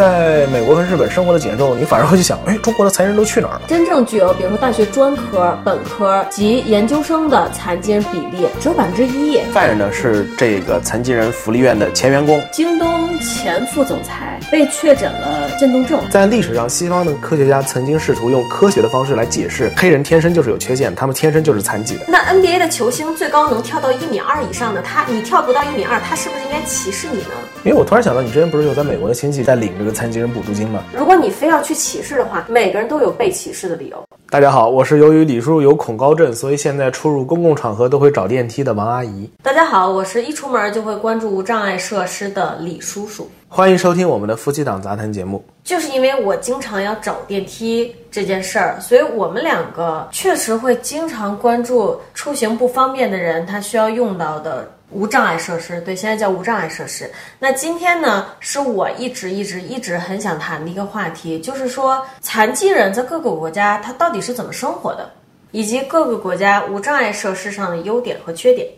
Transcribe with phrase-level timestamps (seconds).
[0.00, 3.62] 在美国和日本生活了几年之后，你反而会去想，哎，中国的残疾人都去哪儿了？
[3.68, 9.40] 真正具有，比如说大学专科、本科及研究生的残疾人比例只有百分之一。
[9.52, 16.00] 犯人呢是这个残疾人福利院的前员工，京东前副总裁被确诊了渐冻症。
[16.10, 22.06] 在历史上，西方的科学家曾经试图用科学的方式来解释黑人天生就是有缺陷，他们天生就是残疾的。
[22.08, 27.34] 那 NBA 的球星最高能跳到一米二以上的他，你跳不到一米二，他是不是应该歧视你呢？
[27.64, 30.82] 因为我突然想到，你之前不是有在美国的亲戚在领这个残疾人补助金吗？
[30.96, 34.02] 如果你非要去歧视的话，每个人都有被歧视的理由。
[34.28, 39.28] 大家好，我是由于李叔有恐高症，所以现在出入公共场合都会找电梯的王阿姨。
[39.42, 43.28] 大家好，我是一出门就会关注无障碍设施的李叔叔。
[43.48, 45.44] 欢迎收听我们的夫妻档杂谈节目。
[45.64, 55.80] 就是因为我经常要找电梯这件事儿，所以我们两个确实会经常关注出行不方便的人他需要用到的无障碍设施。
[55.80, 57.10] 对，现在叫无障碍设施。
[57.38, 65.10] 那今天呢，是我一直一直一直很想谈的一个话题，就是说残疾人在各个国家他到底是怎么生活的，
[65.52, 68.68] 以及各个国家无障碍设施上的优点和缺点。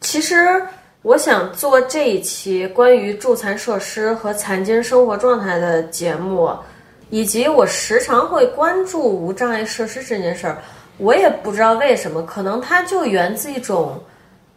[0.00, 0.62] 其实。
[1.04, 6.48] 我想做这一期关于助残设施和残疾人生活状态的节目，
[7.10, 10.58] 以及我时常会关注无障碍设施这件事儿。
[10.98, 14.00] 我也不知道为什么，可能它就源自一种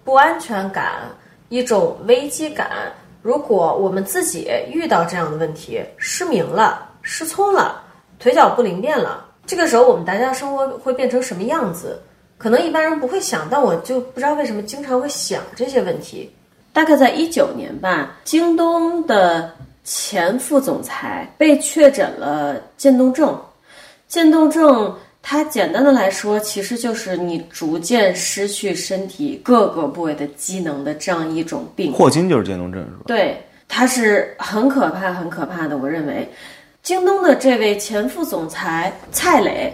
[0.05, 1.01] 不安全感，
[1.49, 2.93] 一种危机感。
[3.23, 7.81] 如果我们自己遇到这样的问题，失明了、失聪了、
[8.19, 11.99] 腿脚不灵便了，这个时候我们大家生活会变成什么样子？
[12.37, 16.31] 可能一般人不会想，但我就不知道为什么经常会想这些问题。
[16.71, 19.51] 大概在一九年吧，京东的
[19.83, 23.41] 前副总裁被确诊了渐冻症。
[24.07, 24.95] 渐冻症，
[25.27, 31.91] 它简单的来说，其实就是你逐渐失去身体各个部位的机能的这样一种病。
[31.91, 33.01] 霍金就是渐冻症，是吧？
[33.07, 35.79] 对，它是很可怕、很可怕的。
[35.79, 36.29] 我认为，
[36.83, 39.73] 京东的这位前副总裁蔡磊，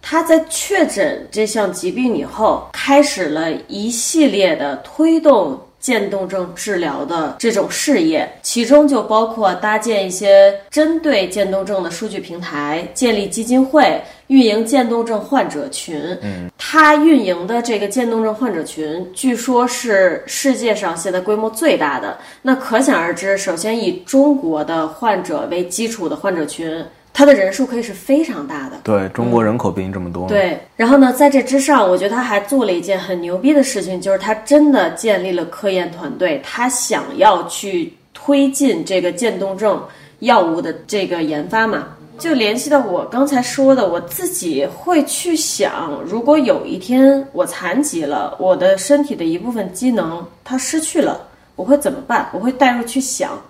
[0.00, 5.60] 他在确诊这项疾病以后，开始了一系列的推动。
[5.86, 15.96] 渐冻症治疗的这种事业，其中就包括搭建一些针对渐冻症的数据平台，建立基金会，运营渐冻症患者群。
[16.22, 22.18] 嗯，他运营的这个渐冻症患者群，据说是世界上现在规模最大的。
[22.42, 26.84] 那可想而知，首先以中国的患者为基础的患者群。
[27.18, 30.28] 它的人数可以是非常大的，对中国人口毕竟这么多。
[30.28, 39.82] 对，然后呢，在这之上，我觉得他还做了一件很牛逼的事情，就是他真的建立了科研团队，他想要去推进这个渐冻症
[40.18, 41.88] 药物的这个研发嘛，
[42.18, 52.28] 就联系到我刚才说的，我自己会去想，如果有一天我残疾了，我的身体的一部分机能它失去了，我会怎么办？
[52.34, 53.42] 我会带入去想，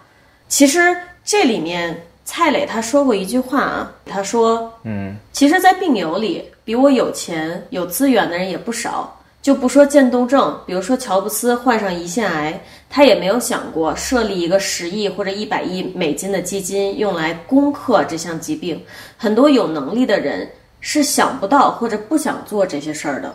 [0.47, 2.01] 其实这里面。
[2.27, 9.13] 蔡磊他说过一句话啊，他说，嗯，其实，在病友里，比我有钱、有资源的人也不少。
[9.41, 12.61] 就不说渐冻症，比如说乔布斯患上胰腺癌，
[12.91, 18.83] 他也没有想过设立一个十亿或者一百亿美金的基金用来攻克这项疾病。
[19.17, 20.51] 很多有能力的人
[20.81, 23.33] 是想不到或者不想做这些事儿的。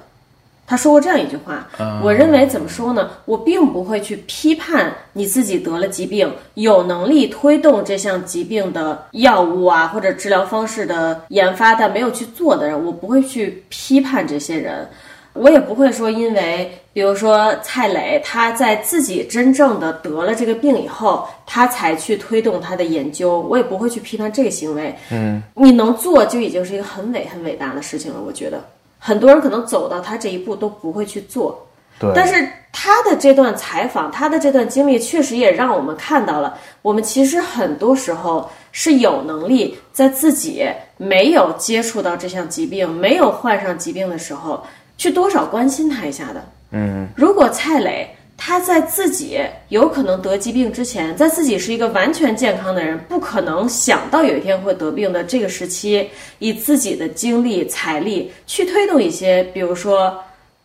[0.71, 1.67] 他说过这样一句话，
[2.01, 3.09] 我认为怎么说呢？
[3.25, 14.87] 我并不会去批判你自己得了疾病，有能力推动这项疾病的药物啊或者治疗方式的研发，但没有去做的人，我不会去批判这些人。
[15.33, 24.95] 我也不会说，因为比如说蔡磊他在自己真正的得了这个病以后，他才去推动他的研究，我也不会去批判这个行为。
[25.11, 28.63] 嗯，你能做就已经是一个很伟很伟大的事情了，我觉得。
[29.03, 31.67] 很多人可能走到他这一步都不会去做，
[31.99, 32.11] 对。
[32.13, 40.63] 但是他的这段采访，他的这段经历，确实也让我们看到了，我们其实很多时候是有能力在自己
[40.97, 44.63] 没有接触到这项疾病、没有患上疾病的时候，
[44.99, 46.45] 去多少关心他一下的。
[46.69, 47.07] 嗯。
[47.15, 48.15] 如果蔡磊。
[48.43, 56.09] 他在自己有可能得疾病之前，在自己是一个完全健康的人，不可能想到有一天会得病的这个时期，
[56.39, 60.17] 以自己的精力、财力去推动一些，比如说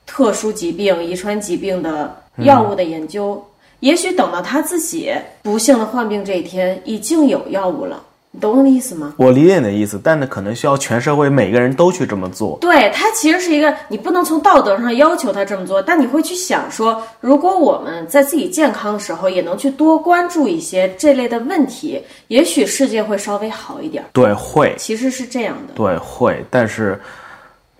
[0.06, 3.46] 特殊疾病、遗传疾病的药物的研究，
[3.80, 5.12] 也许等到他自己
[5.42, 8.02] 不幸的患病这一天，已经有药物了。
[8.36, 9.14] 你懂我的意思吗？
[9.16, 12.58] 我理解你的意思，但呢，可能需要全社会每个人都去这么做。
[12.60, 21.98] 对他其实是一个，你不能从道德上要求他这么做，但你会去想说，如果我们在自己健康的时候也能去多关注一些这类的问题，
[22.28, 24.04] 也许世界会稍微好一点。
[24.12, 25.72] 对，会，其实是这样的。
[25.74, 27.00] 对，会，但是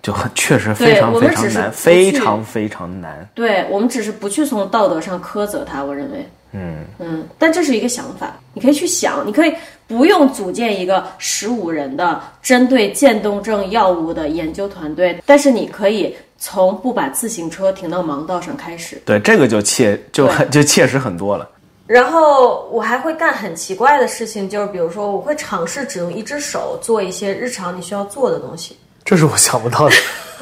[0.01, 3.29] 就很确实非常非常难，非常非常难。
[3.35, 6.27] 对我们只是不去从道德上苛责他，我认为。
[6.53, 9.53] 嗯嗯，但这是一个想法，你可以去想，你可以
[9.87, 19.01] 不用组建一个十五人的针对渐冻症药物的研究团队，但是你可以从不把自行车停到盲道上开始。
[19.05, 21.49] 对，这个就切就很就切实很多了。
[21.85, 28.77] 然后我还会干很奇怪的事情，就是比如说我会尝试只用一只手做一些日常你需要做的东西。
[29.05, 29.95] 这是我想不到的，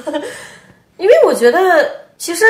[0.98, 1.88] 因为我觉得
[2.18, 2.46] 其实。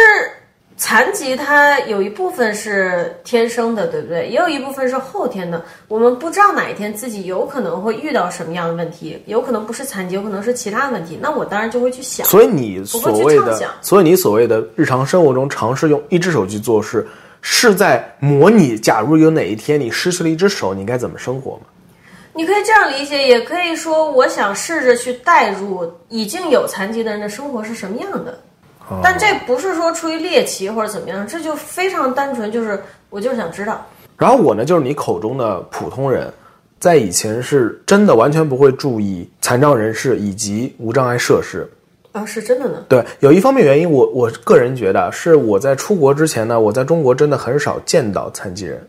[0.77, 4.27] 残疾它有一部分是天生的，对不对？
[4.27, 5.63] 也有一部分是后天的。
[5.87, 11.17] 我们不知道哪一天自己有可能会遇到什么样的问题，有可能不是残疾，有可能是其他问题。
[11.21, 12.27] 那我当然就会去想。
[12.27, 17.07] 所以你所谓的，所以你所谓的日常生活中尝试用一只手去做事，
[17.41, 21.61] 是在模拟假如有哪一天你失去了一只手，你该怎么生活吗？
[22.33, 28.37] 你可以这样理解，也可以说，我想试着去代入已经有残疾的人的生活是什么样的。
[29.01, 32.79] 但这不是说出于猎奇或者怎么样，这就非常单纯，就是
[33.09, 33.83] 我就是想知道。
[34.17, 36.31] 然后我呢，就是你口中的普通人，
[36.79, 41.67] 在以前是真的完全不会注意残障人士以及无障碍设施
[42.11, 42.83] 啊，是真的呢。
[42.87, 48.87] 对，有一方面原因，我我个人觉得是我在出国之前呢，我在中国真的很少见到残疾人。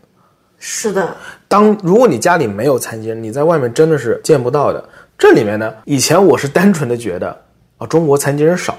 [0.59, 1.15] 是的，
[1.47, 4.87] 当如果你家里没有残疾人，你在外面真的是见不到的。
[5.17, 7.35] 这里面呢，以前我是单纯的觉得
[7.77, 8.77] 啊，中国残疾人少。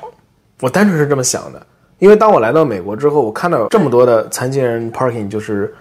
[0.61, 1.65] 我单纯是这么想的，
[2.01, 5.73] 因为当我来到美国之后，我看到这么多的残疾人 parking，就是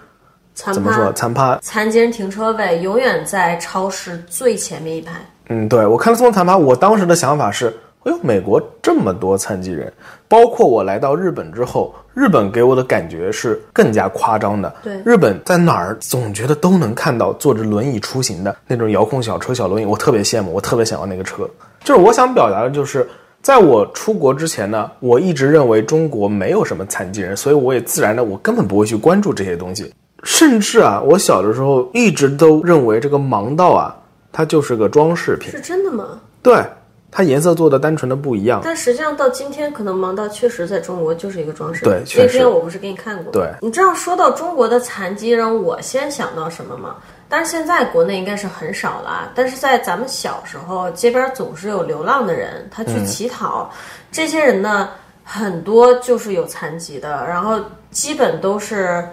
[0.54, 1.58] 怎么说残趴？
[1.62, 5.14] 残疾人停车位永远在超市最前面一排。
[5.48, 9.92] 嗯，对，我看到这么多残趴，我当时的想法是：哎呦，美国这么多残疾人，
[10.28, 14.72] 包括我来到日本之后，日本给我的感觉是更加夸张的。
[14.84, 21.48] 对，日本在哪儿总觉得都能看到坐着轮椅出行的那种遥控小车、小轮椅，我特别羡慕，我特别想要那个车。
[21.82, 23.04] 就是我想表达的就是。
[23.48, 29.90] 在我出国之前呢，我一直认为中国没有什么残疾人，所以我也自然的，我根本不会去关注这些东西。
[30.22, 33.96] 甚至啊，我小的时候一直都认为这个盲道啊，
[34.30, 35.50] 它就是个装饰品。
[35.50, 36.20] 是真的吗？
[36.42, 36.62] 对，
[37.10, 38.60] 它颜色做的单纯的不一样。
[38.62, 41.86] 但实际上到今天，可能盲道确实在中国就是一个装饰。
[41.86, 43.32] 对，那天我不是给你看过？
[43.32, 46.96] 对，你知道说到中国的残疾人，我先想到什么吗？
[47.28, 53.70] 但是现在国内应该是很少了，但是在咱们小时候，街边总是有流浪的人，他去乞讨，
[54.10, 54.88] 这些人呢，
[55.22, 57.60] 很多就是有残疾的，然后
[57.90, 59.06] 基本都是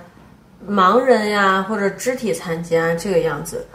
[0.65, 3.67] 盲人呀，或者肢体残疾啊这个样子。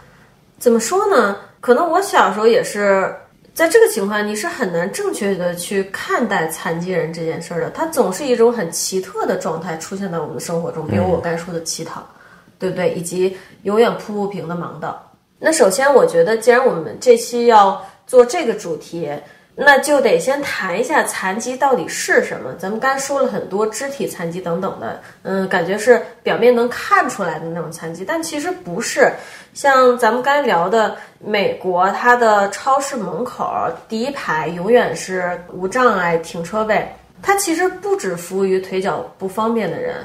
[0.57, 1.37] 怎么说呢？
[1.59, 3.15] 可能我小时候也是
[3.53, 12.03] 在这个情况，你是很难正确的去看待残疾人这件事儿的，他总是一种很奇特的状态出现在我们的生活中，比如我刚才说的乞讨。
[12.61, 12.91] 对不对？
[12.91, 15.11] 以及永远铺不平的盲道。
[15.39, 19.11] 那首先，我觉得既然我们这期要做这个主题，
[19.55, 22.53] 那就得先谈一下残疾到底是什么。
[22.59, 29.11] 咱们刚说了很多肢体残疾等等的，嗯，感觉是表面能看出来的那种残疾，但其实不是。
[29.53, 33.51] 像咱们刚聊的美国，它的超市门口
[33.89, 36.87] 第一排永远是无障碍停车位，
[37.21, 39.95] 它其实不只服务于腿脚不方便的人。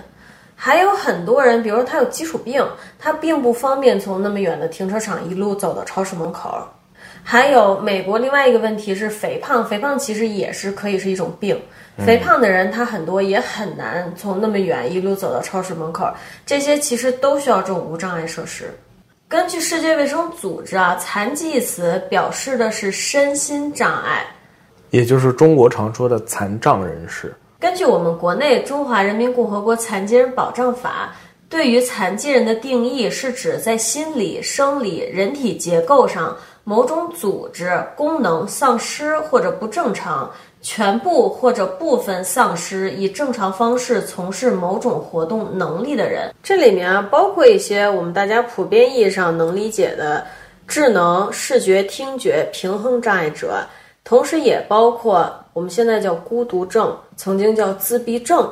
[0.59, 2.67] 还有很多人，比如说他有基础病，
[2.99, 6.67] 他并不方便从那么远的停车场一路走到超市门口。
[7.23, 11.61] 还有美国另外一个问题是肥胖，肥胖其实也是可以是一种病。
[11.99, 16.13] 肥胖的人他很多也很难从那么远一路走到超市门口，
[16.45, 18.71] 这些其实都需要这种无障碍设施。
[19.29, 24.25] 根据世界卫生组织啊，残疾一词表示的是身心障碍，
[24.91, 27.35] 也就是中国常说的残障人士。
[27.67, 31.13] 根据我们国内《中华人民共和国残疾人保障法》，
[31.51, 40.31] 对于残疾人的定义是指在心理、生理、人体结构上某种组织功能丧失或者不正常，
[40.63, 46.33] 全部或者部分丧失以正常方式从事某种活动能力的人。
[46.45, 50.25] 这里面啊，包括一些我们大家普遍意义上能理解的
[50.69, 53.67] 智能、视觉、听觉平衡障碍者。
[54.05, 58.47] 同时也包括我们现在叫孤独症，曾经叫自闭症，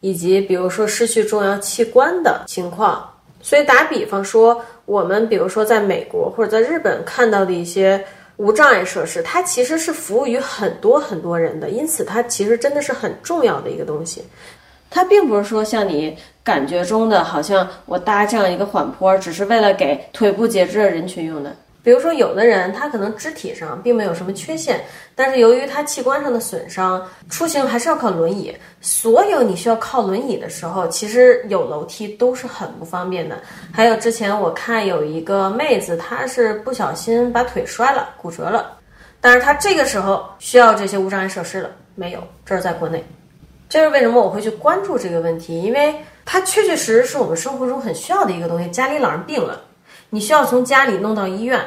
[0.00, 3.10] 以及比如说失去重要器官的情况。
[3.40, 8.04] 所以打比方说，我们比如说在美国或者在日本看到的一些
[8.36, 14.22] 无障碍设施，它其实是服务于很多很多人的，因此它其实真的是很重要的一个东西。
[14.90, 21.56] 它并不是说像你感觉中的，好像我搭这样一个缓坡，只是为了给腿部截肢的人群用的。
[21.82, 24.80] 比如说，有的人他可能肢体上并没有什么缺陷，
[25.16, 28.56] 但是由于他器官上的损伤，出行还是要靠轮椅。
[28.80, 33.36] 所有你需要靠轮椅的时候，其实有楼梯都是很不方便的。
[33.72, 38.78] 还有之前我看有一个妹子，她是不小心把腿摔了，骨折了，
[39.20, 42.22] 但是她这个时候需要这些无障碍设施了没有？
[42.46, 43.04] 这是在国内，
[43.68, 45.60] 这是为什么我会去关注这个问题？
[45.60, 45.92] 因为
[46.24, 48.70] 它确确实实是我们生活中很需要的一个东西。
[48.70, 49.60] 家里老人病了。
[50.14, 51.58] 你需要从家里弄到医院，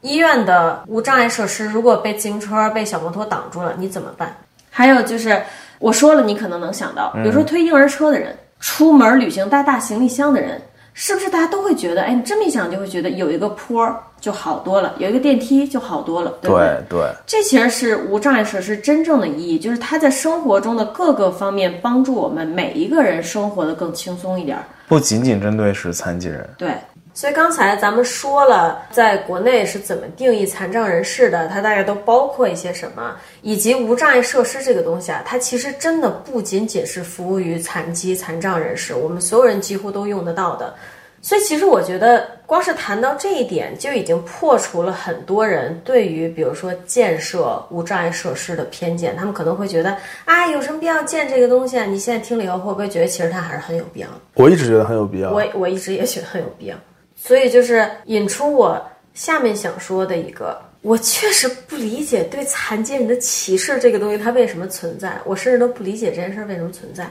[0.00, 4.36] 医院的无障碍设施如果被自行车、被小摩托挡住了，你怎么办？
[4.68, 5.40] 还有就是
[5.78, 10.60] 我说了，你可能能想到，比如说推婴儿车的人，出门旅行带大行李箱的人，
[10.92, 16.82] 是不是大家都会觉得，哎，你这么一想就会觉得有一个坡儿就好多了，有一个电梯就好多了，对不对？
[16.90, 24.64] 对，这其实是无障碍设施真正的意义，就是它在生活中的各个方面帮助我们每一个人生活的更轻松一点儿。
[24.88, 26.46] 不仅仅针对是残疾人。
[26.58, 26.74] 对，
[27.14, 40.74] 所以刚才咱们说了，在国内是怎么定义残障人士的，它大概都包括一些什么，以及无障碍设施这个东西啊，它其实真的不仅仅是服务于残疾、残障人士，我们所有人几乎都用得到的。
[41.20, 49.14] 所以其实我觉得，光是谈到这一点，就已经破除了很多人对于比如说建设无障碍设施的偏见。
[49.14, 51.84] 他们可能会觉得，啊，有什么必要建这个东西啊？
[51.84, 54.14] 你现在听了以后，会不会觉得其实它还是很有必要的？
[54.34, 55.30] 我一直觉得很有必要。
[55.30, 56.76] 我我一直也觉得很有必要。
[57.24, 67.08] 所以就是引出我下面想说的一个，我确实不理解对残疾人的歧视这个东西它为什么存在，我甚至都不理解这件事儿为什么存在。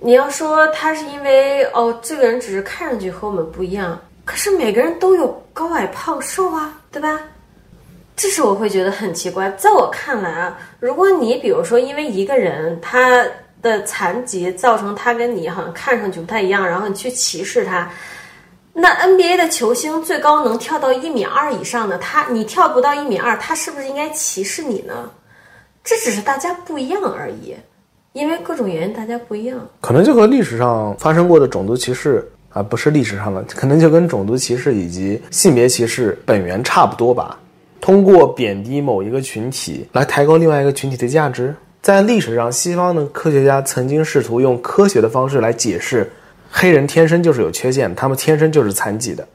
[0.00, 7.20] 你要说他是因为哦，这个人只是看上去和我们不一样，可是每个人都有高矮胖瘦啊，对吧？
[8.16, 9.48] 这是我会觉得很奇怪。
[9.52, 13.24] 在我看来啊，如果你比如说因为一个人他
[13.62, 17.90] 的残疾造成他跟你好像看上去不太一样，然后你去歧视他，
[18.78, 25.10] 那 NBA 的球星最高能跳到一米二以上的他，你跳不到一米二，他是不是应该歧视你呢？
[25.82, 27.56] 这只是大家不一样而已。
[28.12, 37.38] 因为各种原因，大家不一样，可能就和历史上发生过的种族歧视啊，不是历史上的，可能就跟种族歧视以及性别歧视本源差不多吧。
[37.80, 46.10] 通过贬低某一个群体来抬高另外一个群体的价值，在历史上，西方的科学家曾经试图用科学的方式来解释
[46.58, 49.28] 黑人天生就是有缺陷，他们天生就是残疾的。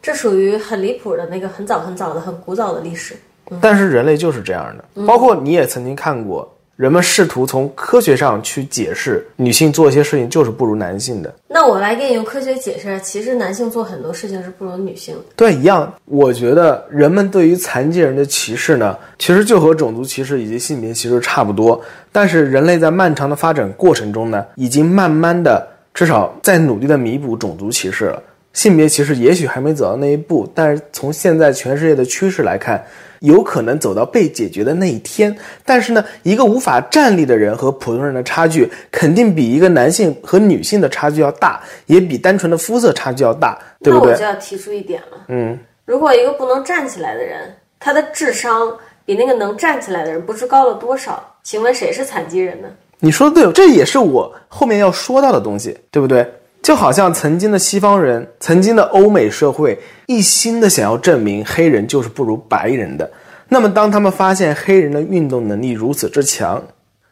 [0.00, 3.14] 这属于很离谱的那个很早很早的很古早的历史。
[3.60, 6.50] 但是人类就是这样的，包括你也曾经看过。
[6.74, 11.32] 人们试图从科学上去解释女性做一些事情就是不如男性的。
[11.46, 15.20] 那我来给你用科学解释，其实男性做很多事情是不如女性的。
[15.36, 15.92] 对，一样。
[16.06, 21.78] 我觉得人们对于残疾人的歧视呢，其实就和种族歧视以及性别歧视差不多。
[22.10, 25.64] 但是人类在漫长的发展过程中呢，已经慢慢的，
[25.94, 28.22] 至少在努力的弥补种族歧视了。
[28.52, 32.84] 性别歧视也许还没走到那一步，但是从现在全世界的趋势来看。
[33.22, 35.32] 有可能走到被解决的那一天，
[35.64, 44.08] 但是呢，一个无法站立的人和普通人的差距，肯定比一个男性和女性的差距要大，也比单纯的肤色差距要大，对不对？
[44.08, 51.24] 那我就要提出一点了，嗯，如果一个不能站起来的人，他的智商比那个能站起来的人不知高了多少？
[51.44, 52.66] 请问谁是残疾人呢？
[53.04, 56.24] 你说的对，这也是我后面要说到的东西，对不对？
[56.62, 63.10] 就好像曾经的西方人，曾经的欧美社会，一心的想要证明黑人就是不如白人的。
[63.48, 66.62] 那么，当他们发现黑人的运动能力如此之强，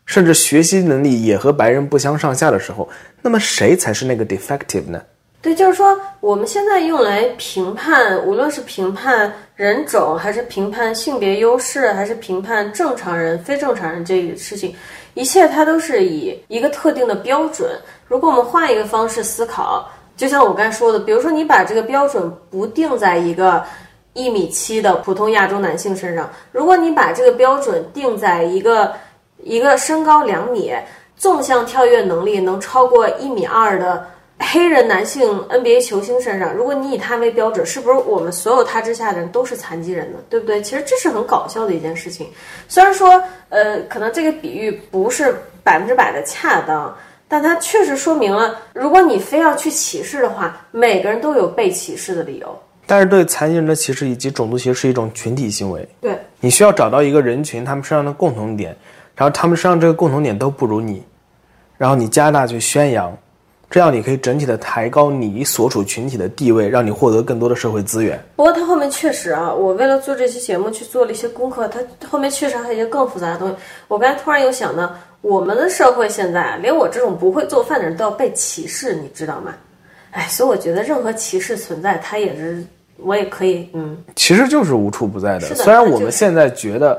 [0.07, 2.89] 甚至学习能力也和白人不相上下的时候，
[3.21, 5.03] 那么谁才是那个 defective 呢？
[5.43, 14.75] 对，就是说，我们现在用来评判，无论是评判人种，还是评判性别优势，还是评判正常人、非正常人这个事情，
[15.15, 17.71] 一切它都是以一个特定的标准。
[18.07, 23.65] 如果我们换一个方式思考，就像我刚才说的，比如说你把这个标准不定在一个
[24.13, 28.93] 一米七的普通亚洲男性身上，如果你把这个标准定在一个
[29.43, 30.73] 一个身高两米、
[31.17, 34.07] 纵向跳跃能力能超过一米二的
[34.41, 40.19] 黑人男性 NBA 球星身上，如果你以他为标准，是不是我们所有他之下的人都是残疾人呢？
[40.29, 40.61] 对不对？
[40.63, 42.27] 其实这是很搞笑的一件事情。
[42.67, 46.95] 虽然说，呃，可能这个比喻不是百分之百的恰当。
[47.33, 52.61] 但它确实说明了，如果你非要去歧视的话，每个人都有被歧视的理由。
[52.87, 55.89] 但是对残疾人的歧视以及种族歧视是一种群体行为。
[56.01, 58.77] 对，你需要找到一个人群，他们身上的共同点，
[59.15, 61.05] 然后他们身上这个共同点都不如你，
[61.79, 63.17] 然后你加大去宣扬，
[63.71, 68.23] 这样你可以整体的抬高你所处群体的地位，让你获得更多的社会资源。
[68.37, 73.55] 不过它后面确实啊，我为了做这期节目去做了一些功课，它后面确实还有一些更复杂的东西。
[73.87, 74.93] 我刚才突然又想到。
[75.23, 79.55] 我们的社会现在，连我这种不会做饭的人都要被歧视，你知道吗？
[80.13, 82.65] 哎，所以我觉得任何歧视存在，它也是
[82.97, 85.55] 我也可以，嗯，其实就是无处不在的。
[85.55, 86.99] 虽然我们现在觉得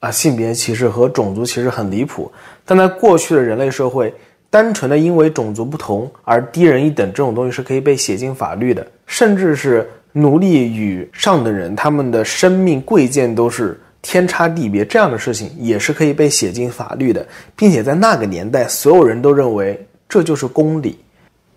[0.00, 2.28] 啊，性别歧视和种族歧视很离谱，
[2.64, 4.12] 但在过去的人类社会，
[4.50, 13.80] 单纯的因为种族不同而低人一等这种东西是可以被写进法律的，甚至是奴隶与上等人他们的生命贵贱都是。
[14.02, 19.78] 天差地别这样的事情也是可以被写进法律的，并且在那个年代，所有人都认为
[20.08, 20.98] 这就是公理，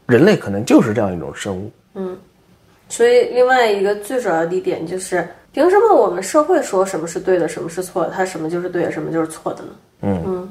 [0.08, 1.72] 人类可能就是这样一种生物。
[1.94, 2.18] 嗯，
[2.90, 9.70] 所以另外一个最主要的一点就是，凭什么我们社会说什么是对的，什么是错的，它什么就是对的，什么就是错的呢？
[10.02, 10.43] 嗯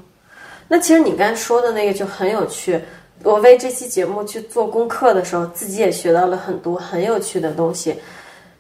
[0.73, 2.81] 那其实你刚才说的那个就很有趣。
[3.23, 7.95] 我为这期节目去做功课的时候，自己也学到了很多很有趣的东西。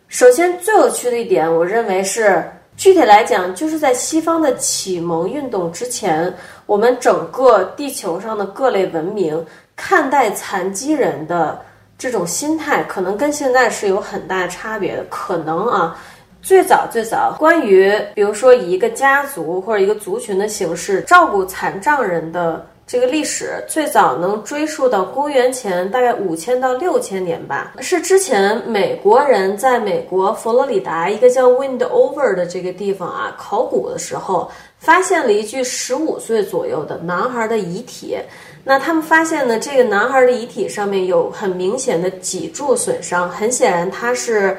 [0.08, 2.44] 首先，最有趣的一点，我认为是
[2.76, 6.30] 具体来讲，就是在西方的启蒙运动之前，
[6.66, 9.42] 我们整个地球上的各类文明
[9.74, 11.58] 看待残疾人的
[11.96, 15.02] 这种心态，可能跟现在是有很大差别的。
[15.08, 15.98] 可能啊，
[16.42, 27.74] 最早最早，关于比如说以一个家族或者一个族群的形式照顾残障人的这个历史，最早能追溯到公元前大概五千到六千年吧。
[27.78, 38.18] 是之前美国人在美国佛罗里达一个叫 Windover 的这个地方啊考古的时候，发现了一具十五岁左右的男孩的遗体。
[38.64, 44.56] 那他们发现呢，这个男孩的遗体上面有很明显的脊柱损伤，很显然他是。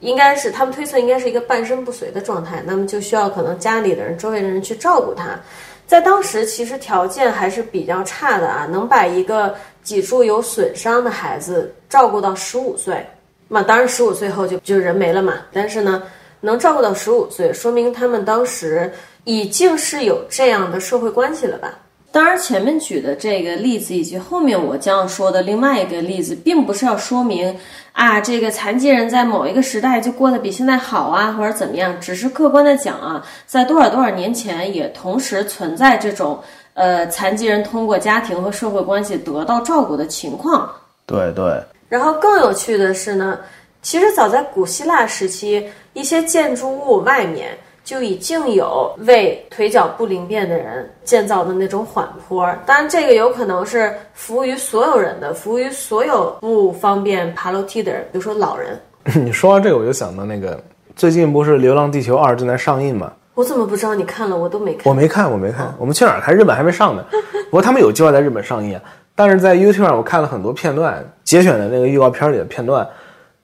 [0.00, 5.38] 应该是他们推测应该是一个半身不遂的状态，那么就需要可能家里的人、周围的人去照顾他。
[5.86, 13.06] 在当时其实条件还是比较差的啊，能把一个脊柱有损伤的孩子照顾到十五岁，
[13.46, 15.34] 那当然十五岁后就就人没了嘛。
[15.52, 16.02] 但是呢，
[16.40, 21.78] 能照顾到十五岁，说明他们当时已经是有这样的社会关系了吧。
[22.16, 27.54] 当然，前面举的这个例子以及后面我将要说的另外一个例子，并不是要说明
[27.92, 36.42] 啊，这个残疾人在某一个时代就过得比现在好啊，或者怎么样，只是客观的讲啊，在多少多少年前也同时存在这种
[36.72, 40.70] 呃残疾人通过家庭和社会关系得到照顾的情况。
[41.04, 43.38] 对对，然后更有趣的是呢，
[43.82, 47.50] 其实早在古希腊时期，一些建筑物外面。
[47.86, 58.76] 就已经有为腿脚不灵便的人建造的那种缓坡，当然这个有可能是服务于所有人的，服务于所有不方便爬楼梯的人，比如说老人。
[59.14, 60.60] 你说到这个，我就想到那个
[60.96, 63.12] 最近不是《流浪地球二》正在上映吗？
[63.34, 64.36] 我怎么不知道你看了？
[64.36, 64.82] 我都没看。
[64.84, 65.72] 我没看，我没看。
[65.78, 66.34] 我们去哪儿看？
[66.34, 67.04] 日本还没上呢。
[67.48, 68.82] 不过他们有计划在日本上映啊。
[69.14, 72.84] 但是在 YouTube 上我看了很多片段，节选的那个预告片里的片段，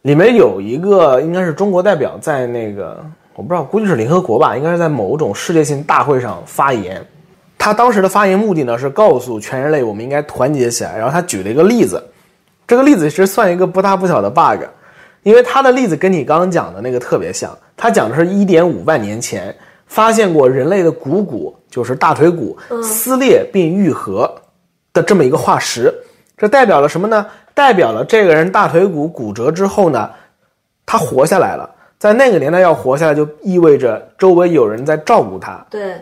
[0.03, 2.99] 里面有一个应该是中国代表在那个。
[3.35, 7.05] 我不知道，估计是联合国吧，应该是在某种世界性大会上发言。
[7.59, 10.97] 他当时的发言目的呢是告诉全人类，我们应该团结起来。
[10.97, 12.03] 然后他举了一个例子，
[12.67, 14.65] 这个例子其实算一个不大不小的 bug，
[15.23, 17.57] 因为他的例子跟你刚刚讲的那个特别像。
[17.77, 19.55] 他讲的是1.5万年前
[19.87, 24.33] 发现过人类的股骨，就是大腿骨撕裂并愈合
[24.93, 25.93] 的这么一个化石。
[26.37, 27.25] 这代表了什么呢？
[27.55, 30.11] 代表了这个人大腿骨骨折之后呢，
[30.85, 31.69] 他活下来了。
[32.03, 35.95] 在那个年代要活下来，就意味着周围有人在照顾他，对，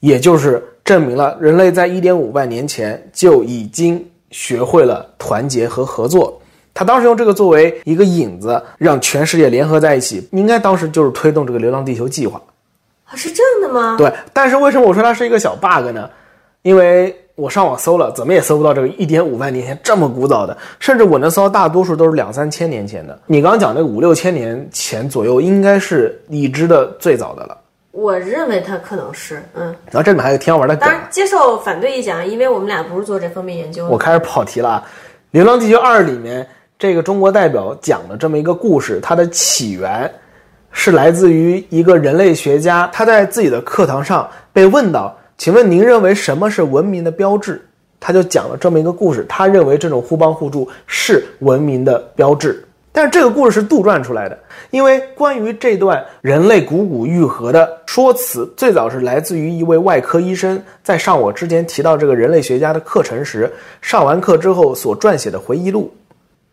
[0.00, 6.36] 也就是证明了人类在一点五万年前就已经学会了团结和合作。
[6.74, 12.42] 他当时用这个作为一个引子，让全世界联合在一起，应该当时就是推动这个“流浪地球”计划。
[13.04, 13.94] 啊，是这样的吗？
[13.96, 16.10] 对，但是为什么我说它是一个小 bug 呢？
[16.62, 23.18] 因为我上网搜了，怎么也搜不到这个一点五万年前这么古早的，甚至我能搜到大多数都是两三千年前的。
[23.26, 27.54] 你刚刚讲那个五六千年前左右，应该是已知的最早的了。
[27.90, 29.66] 我认为它可能是，嗯。
[29.90, 33.90] 然后这里面还有挺好玩的当然接受反对意见啊，因为我们俩不是做这方面研究的。
[33.90, 34.84] 我开始跑题了啊，
[35.32, 36.46] 《流浪地球二》里面
[36.78, 40.10] 这个中国代表讲的这么一个故事，它的起源
[40.70, 45.14] 是来自于一个人类学家，他在自己的课堂上被问到。
[45.38, 47.60] 请问您认为什么是文明的标志？
[48.00, 52.62] 他就讲了这么一个故事，他认为这种互帮互助是文明的标志。
[52.92, 54.38] 但是这个故事是杜撰出来的，
[54.70, 65.92] 因为关于这段人类股骨愈合的说辞，最早是来自于一位外科医生在上我之前提到这个人类学家的课程时，上完课之后所撰写的回忆录。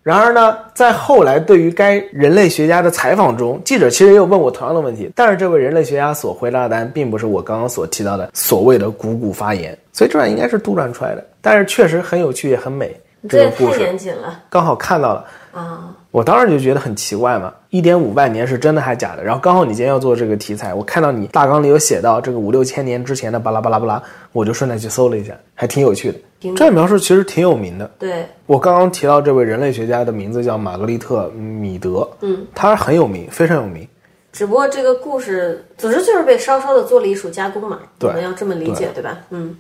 [0.04, 11.26] 然而呢，在后来对于该人类学家的采访中，记者其实也有问我同样的问题，但是这位人类学家所回答的答案并不是我刚刚所提到的所谓的股骨发炎，所以这段应该是杜撰出来的。
[11.42, 12.94] 但是确实很有趣，也很美。
[13.30, 15.96] 这个故事严谨了刚好看到了，啊！
[16.12, 19.24] 我当时就觉得很奇怪嘛，一点五万年是真的还假的？
[19.24, 26.20] 然后刚好你今天要做这个题材，我看到你大纲里有写到这个五六千年之前的巴拉巴拉巴拉，我就顺带去搜了一下，还挺有趣的。
[26.44, 27.90] 挺这个描述其实挺有名的。
[27.98, 33.88] 对，我刚刚提到这位人类学家的名字叫玛格丽特·米德，嗯，他很有名，非常有名。
[34.34, 39.20] 只不过这个故事，总之就是被稍稍的做了一手加工嘛，对我们要这么理解，对吧？
[39.30, 39.56] 嗯。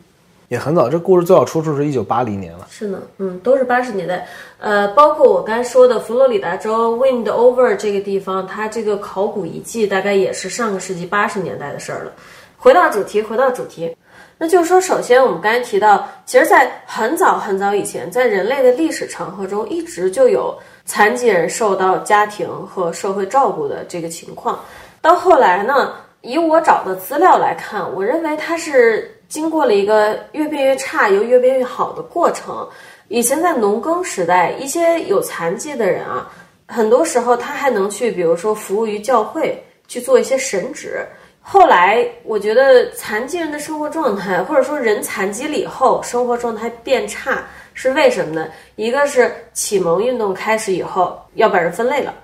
[0.49, 2.67] 也很早，这故事最早出处是一九八零年了。
[2.69, 4.27] 是呢，嗯，都是八十年代，
[4.59, 12.11] 呃，包括我刚才说的佛罗里达州 Windover 这个地方，它这个考古遗迹大概也是上个世纪八十年代的事儿了。
[12.57, 13.95] 回到主题，回到主题，
[14.43, 20.53] 那就是说，首先我们刚才提到，其实，在很早很早以前，在人类的历史长河中，一直就有
[20.83, 24.59] 残疾人受到家庭和社会照顾的这个情况。
[24.99, 32.67] 到后来呢，以我找的资料来看，我认为它是经过了一个越变越差又越变越好的过程。
[33.07, 36.29] 以前在农耕时代，一些有残疾的人啊，
[36.67, 41.07] 很多时候他还能去，比如说服务于教会，去做一些神职。
[41.45, 48.47] 后来，我觉得残疾人的生活状态，或者说人残疾了以后生活状态变差，是为什么呢？
[48.77, 52.15] 一个是启蒙运动开始以后要把人分类了。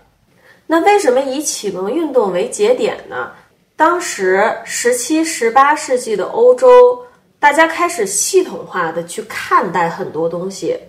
[0.65, 3.29] 那为什么以启蒙运动为节点呢？
[3.75, 7.05] 当时十七、十八世纪的欧洲，
[7.39, 10.79] 大家开始系统化的去看待很多东西，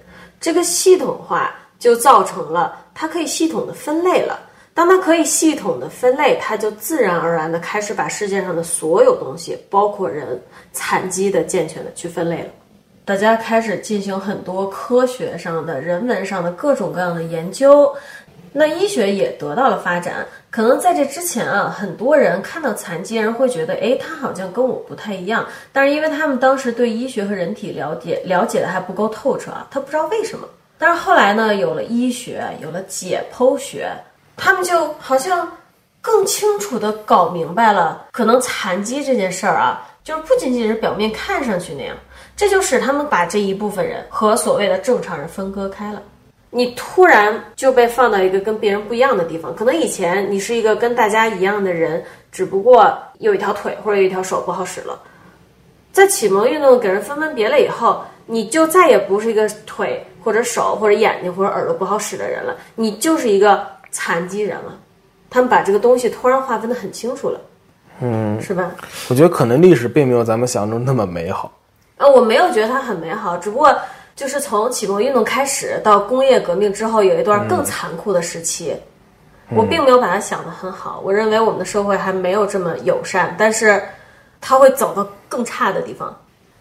[0.41, 4.39] 这个系统化就造成了它可以系统的分类了。
[4.81, 10.41] 当它可以系统的分类，它就自然而然的开始把世界上的所有东西，包括人、
[10.73, 12.49] 残疾的、健全的去分类了。
[13.05, 17.95] 大家开始进行很多科学上的、人文上的各种各样的研究，
[18.55, 20.27] 那医学也得到了发展。
[20.51, 25.47] 可能在这之前啊，很多人看到残疾人会觉得，哎，他好像跟我不太一样。
[25.75, 30.49] 但是因为他们当时对医学和人体了解了解的还不够透彻啊，他不知道为什么。
[30.79, 33.93] 但是后来呢，有了医学，有了解剖学。
[34.43, 35.47] 他们就好像
[36.01, 41.95] 更清楚地搞明白了，可能残疾这件事儿啊，就是不仅仅是表面看上去那样，
[42.35, 46.01] 这就使他们把这一部分人和所谓的正常人分割开了。
[46.49, 54.99] 你突然就被放到一个跟别人不一样的地方，可能以前你是一个跟大家一样的人，只不过有一条腿或者有一条手不好使了。
[55.93, 63.67] 在启蒙运动给人分门别类以后，你就再也不是一个腿或者手或者眼睛或者耳朵不好使的人了，你就是一个。
[63.91, 64.79] 残疾人了，
[65.29, 67.41] 他们把这个东西突然划分的很清楚了，
[68.01, 68.71] 嗯，是吧？
[69.09, 71.53] 我觉得可能历史并没有咱们想象中那么美好。
[71.97, 73.77] 呃，我没有觉得它很美好，只不过
[74.17, 78.75] 就是从启蒙运动开始到工业革命之后，有一段更残酷的时期，
[79.51, 81.01] 我并没有把它想得很好。
[81.05, 83.83] 我认为我们的社会还没有这么友善，但是
[84.41, 86.17] 它会走到更差的地方。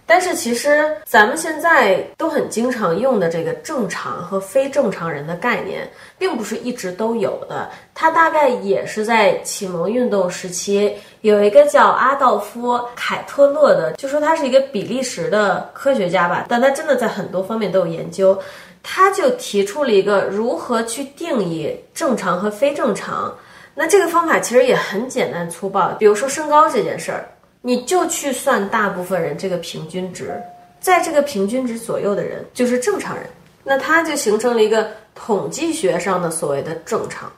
[0.10, 7.70] 但是其实咱们现在都很经常用的这个正常和非正常人的概念，并不是一直都有的。
[7.94, 10.92] 它大概也是在启蒙运动时期，
[11.22, 18.36] 有一个叫阿道夫·凯特勒的，就说他是一个比利时的科学家吧，但他真的在很多方面都有研究。
[18.82, 23.32] 他就提出了一个如何去定义正常和非正常。
[23.76, 27.30] 那这个方法其实也很简单粗暴，比如说身高这件事儿。
[27.62, 30.42] 你就去算大部分人这个平均值，
[30.80, 33.26] 在这个平均值左右的人就是正常人，
[33.66, 37.30] 那它就形成了一个统计学上的所谓的正常。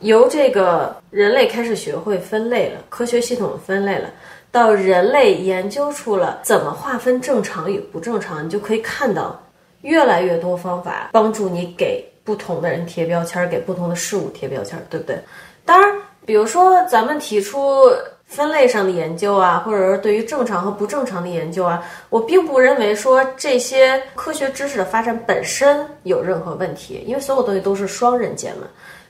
[0.00, 4.10] 由这个人类开始学会分类了，科学系统分类了，
[4.50, 9.40] 到人类研究出了怎么划分正常与不正常，你就可以看到
[9.82, 15.16] 越来越多方法帮助你给不同的人贴标签，给不同的事物贴标签，对不对？
[15.64, 17.88] 当然，比如说咱们提出。
[18.28, 28.64] 分类上的研究啊，或者是对于正常和不正常的研究啊，我并不认为说这些科学知识的发展本身有任何问题，因为所有东西都是双刃剑嘛。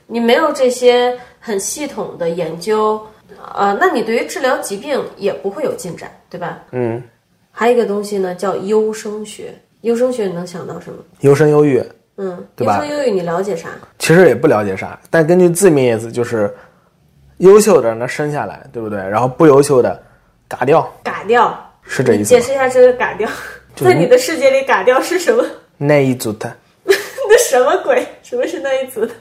[0.07, 2.99] 你没有这些很系统的研究，
[3.53, 6.57] 呃，那你对于治疗疾病也不会有进展，对吧？
[6.71, 7.03] 嗯。
[7.51, 9.53] 还有一个东西呢，叫优生学。
[9.81, 11.03] 优生学你能想到什么？
[11.19, 11.83] 优生优育。
[12.15, 12.77] 嗯，对吧？
[12.77, 13.67] 优生优育你了解啥？
[13.97, 16.55] 其实也不了解啥，但根据字面意思就是。
[17.39, 18.97] 优秀的呢生下来，对不对？
[18.97, 20.01] 然后不优秀的，
[20.47, 20.89] 嘎掉。
[21.03, 22.29] 嘎掉是这意思。
[22.29, 23.29] 解释一下这个嘎掉，
[23.75, 25.43] 在你的世界里，嘎掉是什么？
[25.77, 26.51] 那一组的。
[26.85, 28.05] 那什么鬼？
[28.21, 29.11] 什么是那一组的？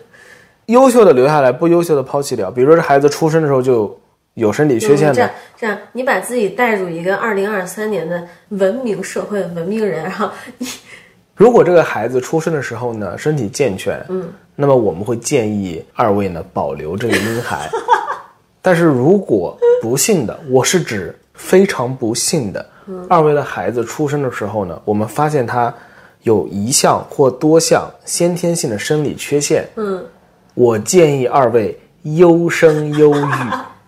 [0.67, 2.51] 优秀的留下来，不优秀的抛弃掉。
[2.51, 3.99] 比如说，这孩子出生的时候就
[4.35, 5.15] 有身体缺陷的。
[5.15, 10.29] 这样，这样，你把自己带入一个二零二三年的文明社会、文明人，然后
[10.59, 10.67] 你，
[11.37, 17.69] 如果这个孩子出生的时候呢，身体健全，嗯，那么我们会建议二位呢保留这个婴孩。
[18.61, 22.67] 但是如果不幸的，我是指非常不幸的，
[23.09, 25.73] 二位的孩子出生的时候呢，我们发现他
[26.23, 30.05] 有一项或多项先天性的生理缺陷，嗯，
[30.55, 33.25] 我建议二位优生优育，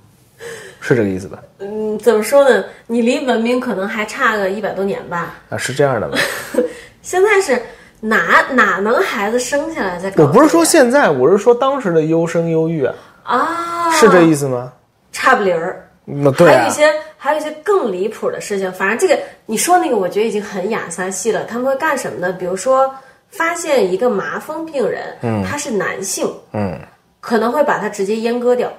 [0.81, 1.39] 是这个意思吧？
[1.59, 2.65] 嗯，怎么说呢？
[2.87, 5.35] 你离文明可能还差个一百多年吧？
[5.51, 6.17] 啊，是这样的吗？
[7.03, 7.61] 现在是
[8.01, 10.13] 哪哪能孩子生下来再？
[10.17, 12.95] 我不是说现在，我是说当时的优生优育啊。
[13.31, 14.73] 啊，是这意思吗？
[15.13, 15.87] 差不离儿。
[16.05, 18.73] 那对，还有一些，还有一些更离谱的事情。
[18.73, 21.45] 反正这个你说那个，我觉得已经很雅萨系了。
[21.45, 22.33] 他们会干什么呢？
[22.33, 22.93] 比如说，
[23.29, 26.77] 发现一个麻风病人，嗯，他是男性，嗯，
[27.21, 28.73] 可能会把他直接阉割掉，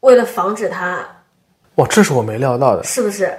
[0.00, 1.06] 为了防止他。
[1.76, 3.32] 哇，这是我没料到的，是不是？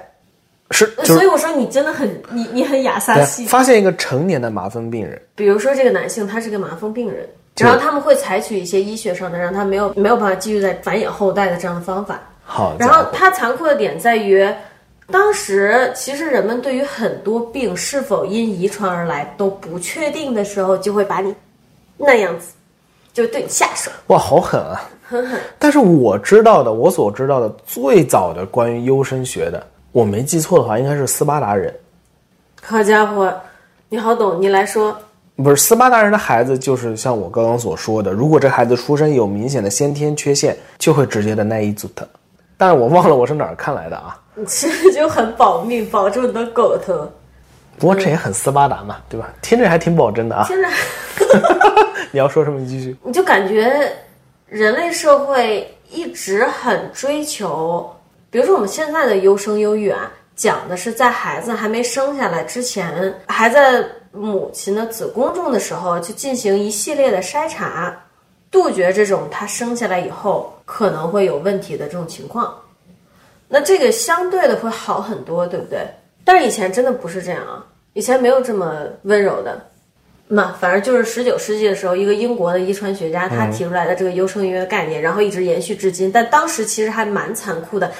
[0.74, 3.46] 是，所以我说你真的很，你你很雅萨系。
[3.46, 7.28] 发现一个成年的麻风病人，比如说这个男性，他是个麻风病人。
[7.56, 12.20] 就然后他们会采取一些医学上的让他没有没有办法继续再繁衍后代的这样的方法。
[12.44, 14.46] 好，然后它残酷的点在于，
[15.10, 21.34] 当时其实人们对于很多病是否因遗传而来都不确定的时候，就会把你
[21.98, 22.54] 那样子，
[23.14, 24.90] 就对你下手，哇，好狠啊！
[25.08, 25.40] 狠狠。
[25.60, 31.74] 但是我知道的，我所知道的最早的关于优生学的，我没记错的话，应该是斯巴达人。
[32.62, 33.34] 好家伙，
[33.88, 34.98] 你好懂，你来说。
[35.41, 42.08] 不是斯巴达人的孩子，就是像我刚刚所说的，如果这孩子出生有明显的先天缺陷，就会直接的奈伊祖特。
[42.58, 44.17] 但是我忘了我是哪儿看来的啊。
[44.36, 47.10] 你其实就很保命，保住你的狗头。
[47.77, 49.30] 不过这也很斯巴达嘛，对吧？
[49.41, 50.45] 听着还挺保真的啊。
[50.47, 50.67] 听着
[52.12, 52.60] 你要说什么？
[52.60, 52.95] 你继续。
[53.04, 53.91] 你就感觉
[54.47, 57.89] 人类社会一直很追求，
[58.30, 67.97] 比如说我们现在的优生优育啊，讲的是在孩子还没生下来之前，还在母亲的子宫中的时候，就进行一系列的筛查，
[68.50, 72.54] 杜绝这种他生下来以后可能会有问题的这种情况。
[73.47, 75.86] 那这个相对的会好很多，对不对？
[76.24, 79.60] 但是以前真的不是这样啊，以前没有这么温柔的。
[80.28, 86.10] 那反正就是十九世纪的时候，一个英国的遗传学家他提出来的这个优生优的概念，然后一直延续至今。
[86.10, 87.91] 但当时其实还蛮残酷的。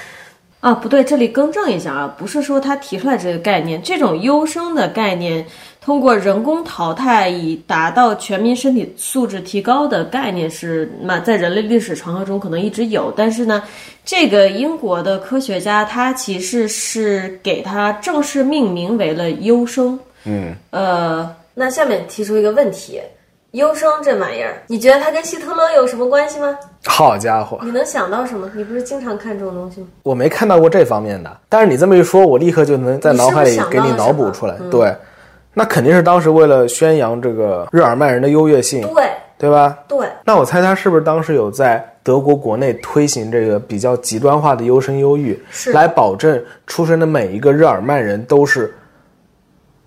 [0.60, 5.44] 啊，不对，这里更正一下啊，不是说他提出来这个概念，这种优生的概念，
[5.84, 13.60] 通过人工淘汰以达到全民身体素质提高的概念是嘛，在人类历史长河中可能一直有，但是呢，
[14.04, 19.98] 这个英国的科学家他其实是给他正式命名为了优生。
[20.24, 23.00] 嗯，呃，那下面提出一个问题，
[23.50, 26.56] 优生这玩意儿，你觉得它跟希特勒有什么关系吗？
[26.84, 28.48] 好家伙，你能想到什么？
[28.54, 29.88] 你不是经常看这种东西吗？
[30.04, 31.36] 我没看到过这方面的。
[31.48, 34.56] 但是你这么一说，我立刻就能在脑海里给你脑补出来。
[34.70, 34.94] 对，
[35.54, 39.04] 那肯定是当时为了宣扬这个日耳曼人的优越性，对
[39.38, 39.76] 对吧？
[39.86, 48.74] 对，那我猜他是不是当时有在德国国内推行这个比较极端化的优生优育，是来保证出生的每一个日耳曼人都是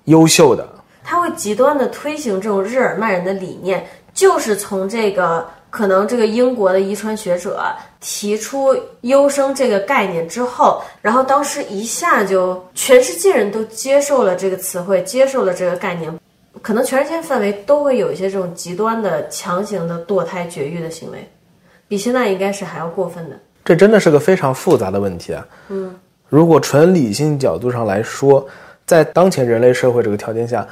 [0.05, 0.67] 优秀的？
[1.03, 7.61] 他会极端的推行这种日耳曼人的理念，就是从这个可能这个英国的遗传学者
[7.99, 16.09] 提出优生这个概念之后，然后当时一下就全世界人都接受了这个词汇，接受了这个概念，
[16.61, 21.29] 可能全世界范围都会有一些这种极端的强行的堕胎绝育的行为，
[21.89, 23.37] 比现在应该是还要过分的。
[23.65, 25.45] 这真的是个非常复杂的问题啊。
[25.67, 25.93] 嗯，
[26.29, 28.47] 如果纯理性角度上来说，
[28.85, 30.65] 在当前人类社会这个条件下，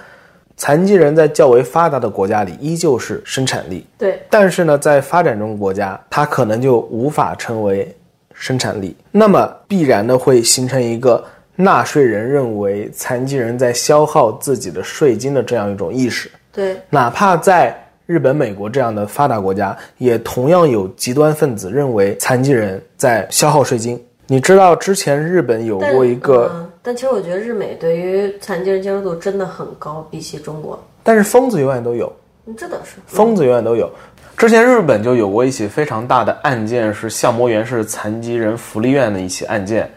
[0.55, 7.93] 残疾人在较为发达的国家里依旧是生产力，对，但是呢，在发展中国家，它可能就无法成为
[8.33, 11.23] 生产力，那么必然的会形成一个
[11.55, 16.29] 纳税人认为残疾人在消耗自己的税金的这样一种意识。
[16.51, 24.03] 对，哪怕在日本、美国这样的发达国家，也同样有极端分子认为残疾人在消耗税金。
[24.27, 32.11] 你知道之前日本有过一个，嗯但其实我觉得日美对于残疾人接受度真的很高，比起中国，但是疯子永远都有，
[32.45, 32.97] 嗯这倒是。
[33.07, 33.89] 疯子永远都有。
[34.35, 39.89] 之前日本就有过一起非常大的案件，是相模原市残疾人福利院的一起案件，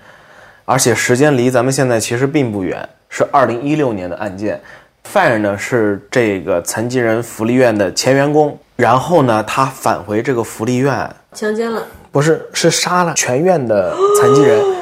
[0.65, 4.61] 而且时间离咱们现在其实并不远，是二零一六年的案件。
[5.03, 14.63] 犯人呢是这个残疾人福利院的前员工，然后呢他返回这个福利院，强奸了，不是是杀了全院的残疾人。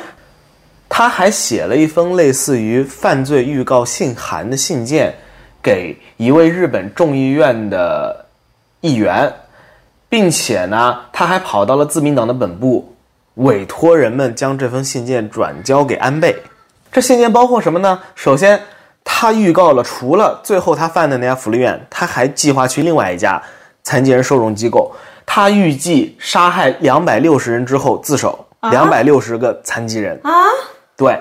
[0.97, 5.13] 他还写了一封类似于犯罪预告信函的信件，
[5.61, 8.27] 给一位日本众议院的
[8.81, 9.35] 议员，
[10.09, 12.95] 并且呢，他还跑到了自民党的本部，
[13.35, 16.41] 委托人们将这封信件转交给安倍。
[16.93, 18.01] 这信件包括什么呢？
[18.15, 18.63] 首先，
[19.03, 23.43] 他预告了除了最后他犯的那家福利院，他还计划去另外一家
[23.83, 24.95] 残疾人收容机构。
[25.27, 30.31] 他预计杀害两百六十人之后自首，两百六十个残疾人啊。
[30.97, 31.19] 对，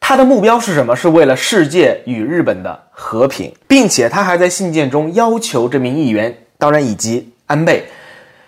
[0.00, 0.94] 他的目标是什么？
[0.94, 7.84] 是为了世界与日本的和平，并且他还在信件中要求这名议员，当然以及安倍，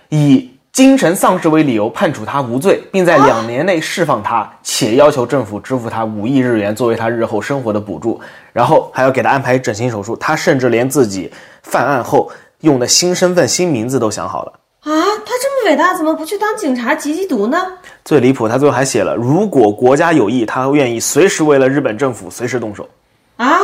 [0.08, 8.20] 以精神丧失为理由判处他无罪，并在两年内释放他，且要求政府支付他五亿日元作为他日后生活的补助，
[8.52, 10.14] 然后还要给他安排整形手术。
[10.16, 14.52] 他甚至连自己犯案后用的新身份、新名字都想好了。
[14.86, 17.60] 啊，他这么伟大，怎么不去当警察缉缉毒呢？
[18.04, 22.88] 最离谱，他最后还写了，如果国家有意，他愿意随时为了日本政府随时动手。
[23.36, 23.58] 啊，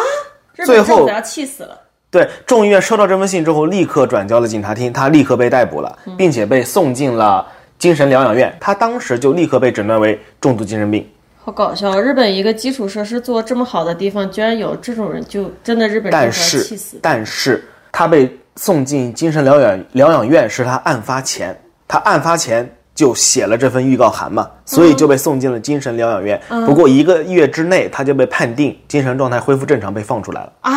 [0.57, 1.79] 日最后本政府要气死了。
[2.11, 7.47] 对，众议院收到这封信之后，立刻转交了警察厅，他立刻被逮捕了，并且被送进了
[7.79, 8.53] 精神疗养院。
[8.61, 11.09] 他当时就立刻被诊断为重度精神病。
[11.45, 12.01] 好搞笑！
[12.01, 26.41] 日本一个基础设施做这么好的地方，居然有这种人，就真的日本政府要但是。，但是他被送进精神疗养疗养院是他案发前，他案发前就写了这份预告函嘛，所以就被送进了精神疗养院。
[26.67, 30.53] 不过一个月之内，他就被判定精神状态恢复正常，被放出来了。
[30.61, 30.75] 啊，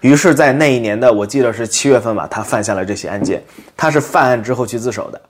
[0.00, 3.42] 于是，在那一年的我记得是七月份吧，他犯下了这起案件。
[3.76, 5.20] 他是犯案之后去自首的，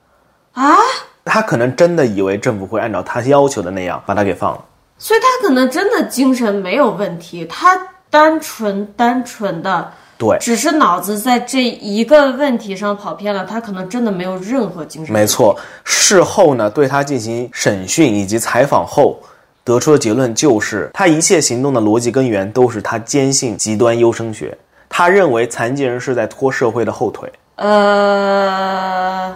[0.53, 0.75] 啊，
[1.23, 4.65] 他可能真的以为政府会按照他要求的那样把他给放了。
[4.97, 7.79] 所以他可能真的精神没有问题，他
[8.09, 15.11] 单纯单纯的对，只是脑子在这一个问题上跑偏了，他可能真的没有任何精神。
[15.11, 15.57] 没，错。
[15.83, 19.19] 事后呢，对他进行审讯以及采访后，
[19.63, 24.57] 得出的结论就是，他一切行动的逻辑根源都是他坚信极端优生学。
[24.87, 27.31] 他认为残疾人是在拖社会的后腿。
[27.55, 29.35] 呃，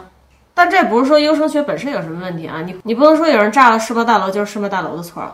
[0.54, 5.32] 但这不是说优生学本身有什么问题啊，你你不能说有人炸了世贸大楼就是世贸大楼的错儿。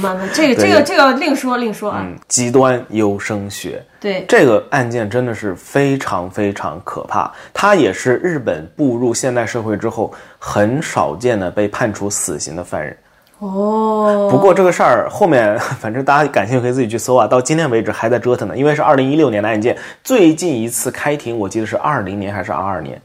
[0.00, 2.02] 慢慢，这个这个这个另说另说啊。
[2.04, 3.84] 嗯，极端优生学。
[4.00, 12.96] 对，这个案件真的是非常非常可怕，他也是日本步入现代社会之后很少见的被判处死刑的犯人。
[13.38, 17.26] 哦，不过这个事儿后面， 反正大家感兴趣可以自己去搜啊。
[17.26, 23.00] 到今天为止还在折腾呢，因为是二零一六年的案件，最近一次开庭我记得是二零年还是二二年。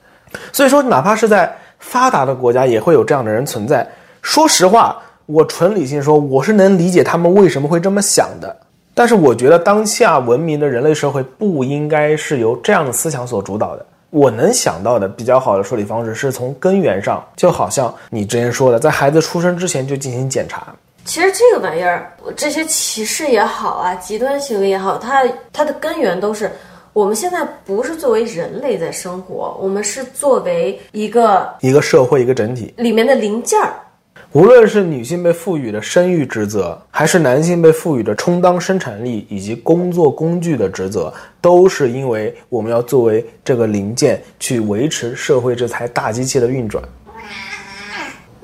[0.52, 3.88] 所以说，哪怕是在发达的国家，也会有这样的人存在。
[4.22, 8.56] 说实话，我纯理性说，我是能理解他们为什么会这么想的。
[8.94, 13.86] 但是我觉得当下文明的人类社会不应该是由这样的思想所主导的。
[14.10, 20.74] 我能想到的比较好的处理方式是从根源上，就好像你之前说的，在孩子出生之前就进行检查。
[21.04, 26.50] 其实这个玩意儿，这些歧视也好啊，极端行为也好，它它的根源都是
[26.94, 32.74] 我们现在不是作为人类在生活，我们是作为一个一个社会一个整体。
[32.78, 33.74] 里面的零件儿。
[34.34, 41.12] 无论是女性被赋予的生育职责，还是男性被赋予的充当生产力以及工作工具的职责，
[41.42, 46.84] 都是因为我们要作为这个零件去维持社会这台大机器的运转。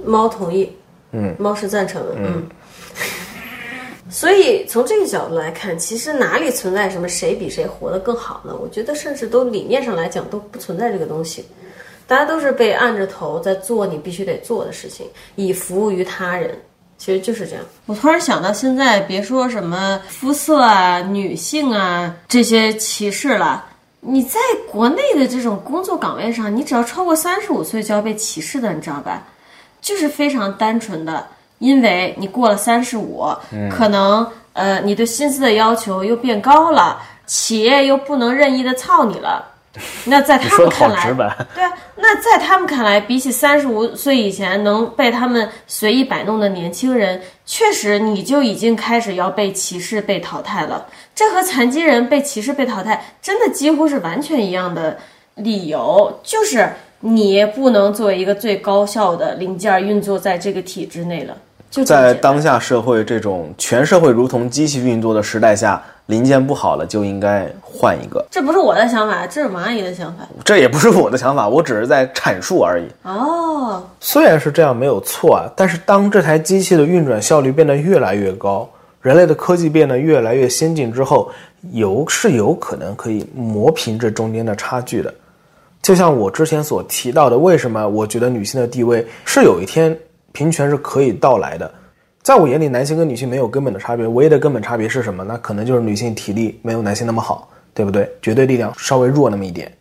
[0.06, 0.72] 猫同意，
[1.12, 2.44] 嗯，猫是赞成的，嗯。
[4.10, 8.56] 所以从这个角度来看，其实哪里存在什么谁比谁活得更好呢？
[8.62, 11.46] 我觉得甚至都理念上来讲都不存在这个东西，
[12.08, 16.58] 大家都是被按着头在做你必须得做的事情，以服务于他人。
[16.96, 17.66] 其实就是这样。
[17.86, 23.66] 我突然想到，现在别说什么肤色啊、女性啊这些歧视了，
[24.00, 24.40] 你在
[24.72, 29.22] 国内的这种工作岗位上，你只要超过三十五岁就要被歧视的，你知道吧？
[29.82, 31.28] 就是非常单纯的，
[31.60, 33.26] 因为你过了三十五，
[33.70, 39.46] 可能呃你对薪资的要求又变高了，企业又不能任意的操你了。
[40.06, 41.12] 那在他们看来，
[41.56, 50.86] 对啊，那在他们看来，比起三十五岁以前能被他们随意摆弄的年轻人，确实你就已经开始要被歧视、被淘汰了。
[51.16, 54.98] 这和残疾人被歧视、被淘汰，真的几乎是完全一样的
[55.36, 61.36] 理由，就是你不能作为一个最高效的零件运作在这个体制内了。
[61.74, 68.24] 就在当下社会这种全社会如同机器运作的时代下，零件不好了就应该换一个。
[68.30, 70.20] 这不是我的想法，这是王阿姨的想法。
[70.46, 72.86] 这也不是我的想法，我只是在阐述而已。
[73.02, 78.70] 哦，虽然是这样没有错啊，但是当这台机器的运转效率变得越来越高，
[79.02, 81.32] 人类的科技变得越来越先进之后，
[81.72, 85.12] 有是有可能可以磨平这中间的差距的。
[85.82, 89.98] 就像我之前所提到的，为什么我觉得女性的地位是有一天
[90.34, 91.72] 平权是可以到来的？
[92.22, 95.24] 在我眼里，男性跟女性没有根本的差别，唯一的根本差别是什么？
[95.24, 98.10] 那可能就是女性体力没有男性那么好，对不对？
[98.22, 99.72] 绝对力量稍微弱那么一点。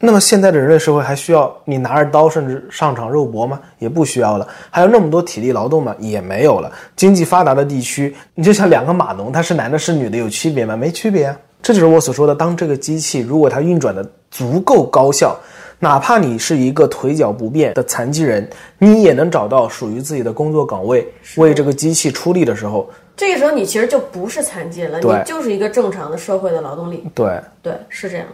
[0.00, 3.60] 那么现在的人类社会还需要你拿着刀甚至上场肉搏吗？
[3.80, 4.46] 也不需要了。
[4.70, 5.94] 还有那么多体力劳动吗？
[5.98, 6.70] 也没有了。
[6.94, 10.76] 经济发达的地区，你就像两个码农，他是男的是女的，有区别吗？
[10.76, 11.36] 没区别啊。
[11.60, 15.36] 这就是我所说的，当这个机器如果它运转的足够高效，
[15.78, 27.04] 哪怕你是一个腿脚不便的残疾人，你也能找到属于自己的工作岗位，为这个机器出力的时候，这个时候你其实就不是残疾人了，你就是一个正常的社会的劳动力。
[27.14, 28.32] 对，对，是这样的。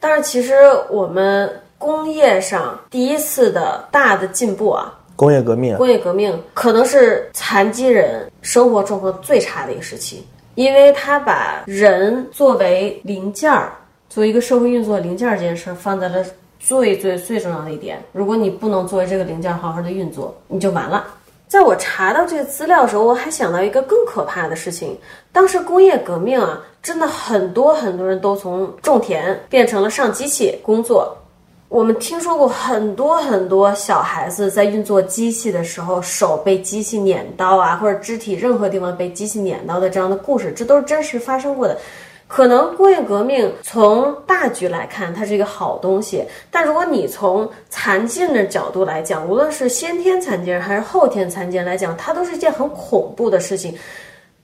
[0.00, 0.54] 但是其实
[0.90, 13.72] 我们工业上第一次的大的进步啊，工业革命啊，工业革命可能是残疾人生活状况最差的一个时期，因为他把人作为零件儿，
[14.08, 16.24] 作为一个社会运作零件儿这件事儿放在了
[16.58, 18.02] 最最最重要的一点。
[18.12, 21.04] 如果你不能作为这个零件好好的运作，你就完了。
[21.46, 24.98] 在我查到这个资料的时候，我还想到一个更可怕的事情。
[25.30, 31.16] 当时工业革命啊，真的很多很多人都从种田变成了上机器工作。
[31.68, 41.78] 我们听说过很多很多小孩子在运作机器的时候，手被机器碾到啊，或者肢体任何地方被机器碾到的这样的故事，这都是真实发生过的。
[42.26, 53.76] 可能工业革命从大局来看，它是一个好东西，但如果你从残疾人的角度来讲，无论是先天残疾人还是后天残疾人来讲，它都是一件很恐怖的事情。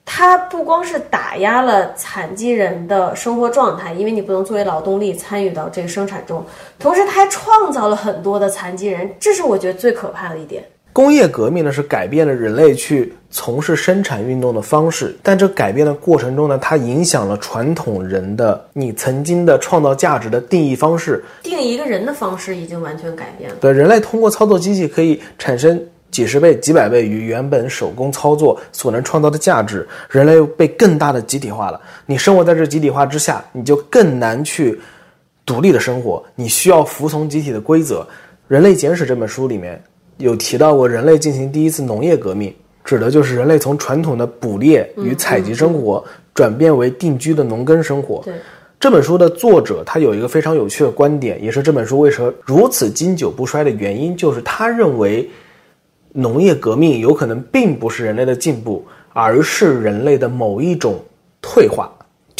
[0.04, 6.44] 它不光是打压了残疾人的生活状态，因为你不能作为劳动力参与到这个生产中，
[6.80, 10.64] 同时它还创造了很多的残疾人，这是我觉得最可怕的一点。
[11.00, 21.24] 工业革命呢是改变了人类去从事生产运动的方式，但这改变的过程中呢，它影响了传统人的你曾经的创造价值的定义方式。
[21.42, 23.56] 定义一个人的方式已经完全改变了。
[23.62, 31.80] 对，人类通过操作机器可以产生几十倍、几百倍于原本手工操作所能创造的价值，人类被更大的集体化了。
[32.04, 34.78] 你生活在这集体化之下，你就更难去
[35.46, 38.02] 独立的生活，你需要服从集体的规则。
[38.48, 39.82] 《人类简史》这本书里面。
[40.20, 42.54] 有提到过，人类进行第一次农业革命，
[42.84, 46.04] 指的就是人类从传统的捕猎与采集生活
[46.34, 48.20] 转变为定居的农耕生活。
[48.24, 48.34] 对，
[48.78, 55.28] 这本书的作者他有一个非常有趣的观点，也是这本书为什么如此经久不衰的原因，就是他认为
[56.12, 61.00] 农业革命有可能并不是人类的进步，而是人类的某一种
[61.40, 61.90] 退化。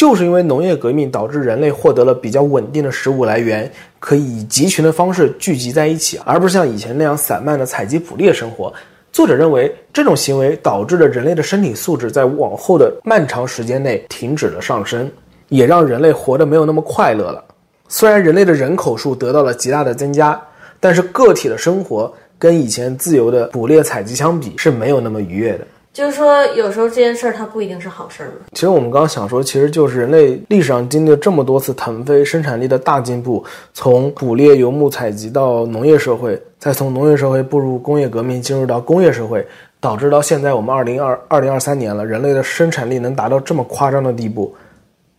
[0.01, 8.73] 就是因为农业革命导致人类获得了比较稳定的食物来源，可以以集群的方式聚集在一起，而不是像以前那样散漫的采集捕猎生活。
[9.13, 15.07] 作者认为，这种行为导致了人类的身体素质在往后的漫长时间内停止了上升，
[15.51, 17.45] 也让人类活得没有那么快乐了。
[17.87, 20.41] 虽然人类的人口数得到了极大的增加，
[20.81, 25.67] 但是个体的生活跟以前自由的捕猎采集相比是没有那么愉悦的。
[25.93, 28.47] 就是说，有时候这件事儿它不一定是好事儿嘛。
[28.53, 39.45] 其实我们刚刚想说，其实就是人类历史上经历了这么多次腾飞，生产力的大进步，从捕猎、游牧、采集到农业社会，再从农业社会步入工业革命，进入到工业社会，
[39.81, 44.55] 导致到现在我们二零二二零二三年了，人类的生产力能达到这么夸张的地步，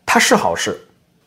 [0.05, 0.79] 它是好事，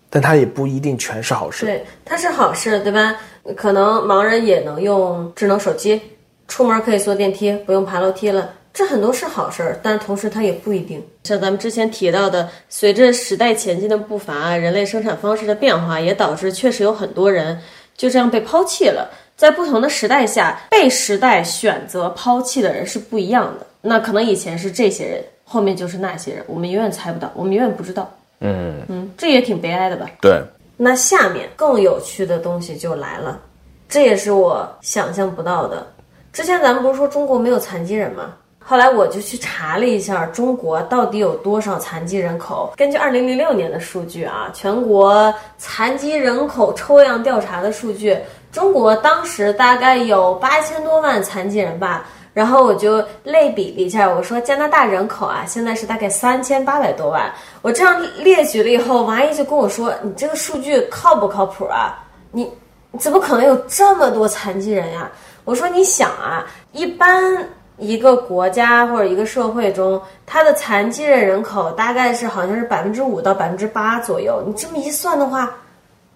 [0.08, 1.66] 但它也不一定全是好事。
[1.66, 3.14] 对，它是好事，对吧？
[3.54, 6.00] 可能盲人也能用智能手机，
[6.48, 8.48] 出门可以坐电梯，不用爬楼梯了。
[8.74, 11.00] 这很多是好事儿，但同时它也不一定。
[11.22, 17.56] 像咱们之前提到的，随着时代前进的步伐，人类生产方式的变化，也导致确实有很多人
[17.96, 19.08] 就这样被抛弃了。
[19.36, 23.66] 在不同的时代下，被时代选择抛弃的人是不一样的。
[23.80, 28.12] 那可能以前是这些人，后面就是那些人，我们永远猜不到，我们永远不知道。
[28.40, 30.10] 嗯嗯，这也挺悲哀的吧？
[30.20, 30.42] 对。
[30.76, 33.40] 那下面更有趣的东西就来了，
[33.88, 35.86] 这也是我想象不到的。
[36.32, 38.34] 之前咱们不是说中国没有残疾人吗？
[38.66, 42.72] 后来我就去查了一下，中国到底有多少残疾人口？
[42.74, 48.18] 根据二零零六年的数据啊，全国残疾人口抽样调查的数据，
[48.50, 52.06] 中国当时大概有八千多万残疾人吧。
[52.32, 57.30] 然后我就类比了一下，我说加拿大人口啊，现在是大概三千八百多万。
[57.60, 62.02] 我这样列举了以后，王阿姨就跟我说：“你这个数据靠不靠谱啊？
[62.32, 62.50] 你
[62.98, 65.08] 怎么可能有这么多残疾人呀？”
[65.44, 67.46] 我说：“你想啊，一般。”
[67.78, 74.42] 一个国家或者一个社会中，它的残疾人人口大概是好像是百分之五到百分之八左右。
[74.46, 75.50] 你这么一算的话，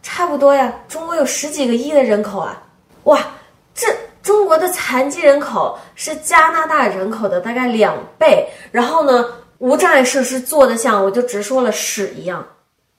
[0.03, 0.73] 差不多呀。
[0.89, 2.63] 中国有十几个亿的人口啊，
[3.05, 3.19] 哇，
[3.75, 3.87] 这
[4.23, 8.49] 中国的残疾人口是加拿大人口的大概两倍。
[8.71, 9.25] 然后呢，
[9.59, 12.47] 无障碍设施做的像我就直说了屎一样，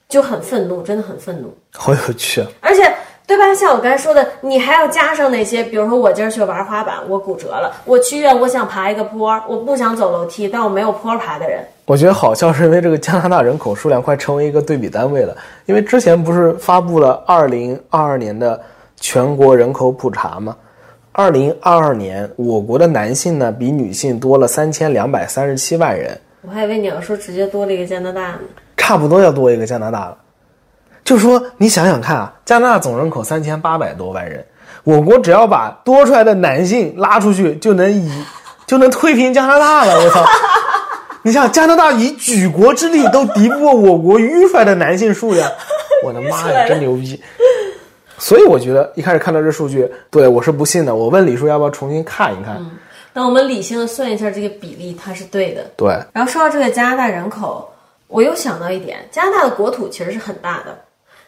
[0.09, 1.57] 就很愤怒，真的很愤怒。
[1.73, 2.93] 好有趣啊， 而且。
[3.29, 3.53] 对吧？
[3.53, 11.59] 像我刚才说的，你还要加上那些，比如说我今儿去玩滑板，我骨折了；我去医院，我想爬一个坡，我不想走楼梯，但我没有坡爬的人。
[11.85, 18.59] 我觉得好笑是因为这个加拿大人口数量快成为一个对比单位了，因为之前不是发布了二零二二年的
[18.99, 20.57] 全国人口普查吗？
[21.11, 26.19] 二零二二年我国的男性呢比女性多了三千两百三十七万人。
[26.41, 28.39] 我还以为你要说直接多了一个加拿大呢。
[28.75, 30.17] 差不多要多一个加拿大了。
[31.09, 34.45] 就说，你想想看啊，加拿大总人口三千八百多万人，
[34.83, 38.23] 我国只要把多出来的男性拉出去，就能以
[38.67, 40.03] 就能推平加拿大了。
[40.03, 40.23] 我操！
[41.25, 45.51] 你想，加拿大以举国之力都敌不过我国迂出来的男性数量，
[46.05, 47.19] 我的妈呀，真牛逼！
[48.19, 50.93] 所以我觉得一开始看到这数据，对我是不信的。
[50.93, 52.57] 我问李叔要不要重新看一看？
[52.59, 52.69] 嗯，
[53.13, 55.65] 那我们理性的算一下这个比例，它是对的。
[55.75, 55.97] 对。
[56.13, 57.67] 然后说到这个加拿大人口，
[58.07, 60.77] 我又想到一点，加拿大的国土其实是很大的。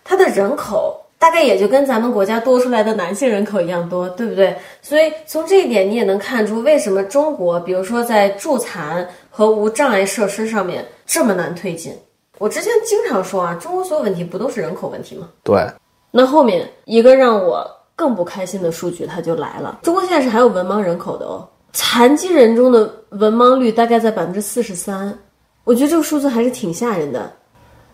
[0.03, 4.55] 它的人口大概也就跟咱们国家多出来的男性人口一样多，对不对？
[4.81, 11.95] 所以从这一点你也能看出，为什么中国，比如说在助残和无障碍设施上面这么难推进。
[12.39, 15.29] 我之前经常说啊，中国所有问题不都是人口问题吗？
[15.43, 15.63] 对。
[16.09, 19.79] 那后面一个让我更不开心的数据，它就来了。
[19.83, 25.15] 中国现在是还有文盲人口的哦，残疾人中的文盲率大概在百分之四十三，
[25.63, 27.31] 我觉得这个数字还是挺吓人的。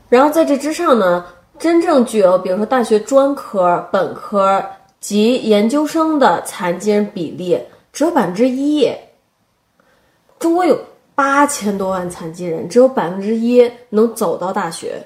[0.08, 1.26] 然后在这之上呢，
[1.60, 4.64] 真正具有比如说大学专科、本科
[5.00, 7.60] 及研究生的残疾人比例
[7.92, 8.90] 只有百分之一。
[10.40, 10.80] 中国有
[11.16, 15.02] 八千多万残疾人，只有百分之一能走到大学，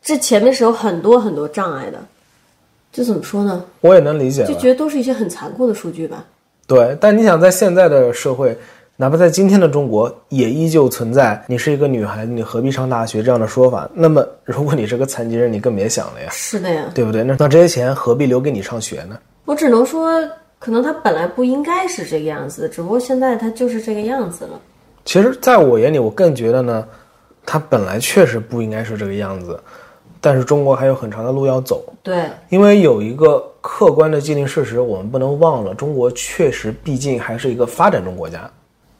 [0.00, 1.98] 这前面是有很多很多障碍的。
[2.92, 3.64] 这怎么说呢？
[3.80, 4.44] 我也能理解。
[4.44, 6.24] 就觉得都是一些很残酷的数据吧。
[6.66, 8.56] 对，但你想在现在的社会，
[9.00, 13.88] 哪怕在今天的中国，也依旧存在“你是一个女孩子，你何必上大学”这样的说法。
[13.94, 16.84] 那么，如果你是个残疾人，你更别想了呀，是的呀。
[16.94, 17.24] 对不对？
[17.24, 19.18] 那那这些钱何必留给你上学呢？
[19.46, 20.20] 我只能说，
[20.58, 24.60] 可能他本来不应该是这个样子，只不过现在他就是这个样子了。
[25.06, 26.86] 其实，在我眼里，我更觉得呢，
[27.46, 29.58] 他本来确实不应该是这个样子，
[30.20, 31.90] 但是中国还有很长的路要走。
[32.02, 38.40] 对，因为有一个客观的既定事实，我们不能忘了，中国确实毕竟还是一个发展中国家。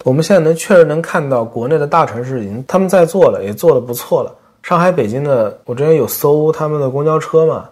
[0.05, 4.34] 我们现在能确实能看到，国内的大城市已经他们在做了，也做得不错了。
[4.62, 7.68] 上海、北京的，我之前有搜他们的公交车嘛，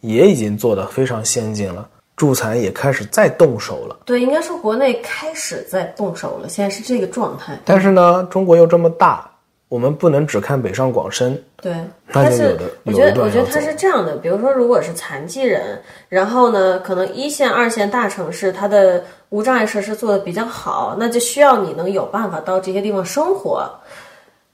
[0.00, 1.88] 也已经做得非常先进了。
[2.14, 7.58] 助残也开始在动手了，对，应该说国内开始在动手了，现在是这个状态。
[7.64, 9.28] 但是呢，中国又这么大，
[9.72, 11.42] 我们不能只看北上广深。
[11.62, 11.74] 对，
[12.08, 23.66] 那就有的我觉得，我觉得它是这样的，比如说，如果是残疾人，然后呢，可能一线、二线大城市它的无障碍设施做的比较好，那就需要你能有办法到这些地方生活。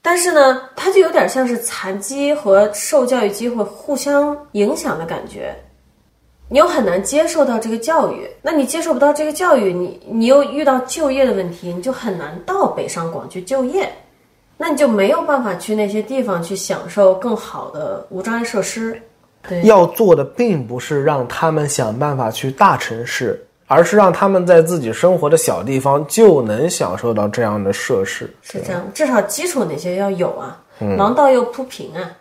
[0.01, 5.53] 但是呢，它就有点像是残疾和受教育机会互相影响的感觉。
[6.47, 13.91] 你又很难接受到这个教育，那你接受不到这个教育，你你又遇到就业的问题，你就很难到北上广去就业，
[14.61, 19.01] 那你就没有办法去那些地方去享受更好的无障碍设施。
[19.47, 28.29] 对，要做的并不是让他们想办法去大城市，而是让他们在自己生活的小地方就能享受到这样的设施。
[28.41, 32.11] 是这样，至少基础那些要有啊，盲道要铺平啊。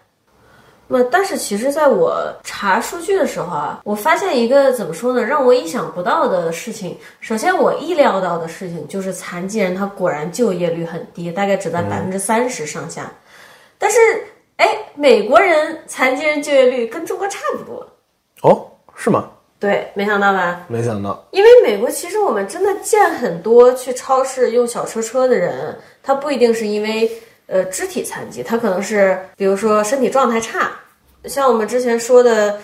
[0.90, 6.96] 那但是其实，在我查数据的时候啊，我发现一个怎么说呢，让我意想不到的事情。
[7.20, 13.12] 首先，我意料到的事情就是残疾人他果然就业率很低，大概只在百分之三十上下。
[13.76, 13.98] 但是，
[14.56, 17.86] 哎，美国人残疾人就业率跟中国差不多。
[18.40, 18.66] 哦，
[18.96, 19.30] 是吗？
[19.60, 20.64] 对，没想到吧？
[20.68, 27.10] 没想到，因为美国其实我们真的见很多去超市用小车车的人，他不一定是因为
[27.48, 30.70] 呃肢体残疾，他可能是比如说身体状态差，
[31.24, 32.60] 像我们之前说的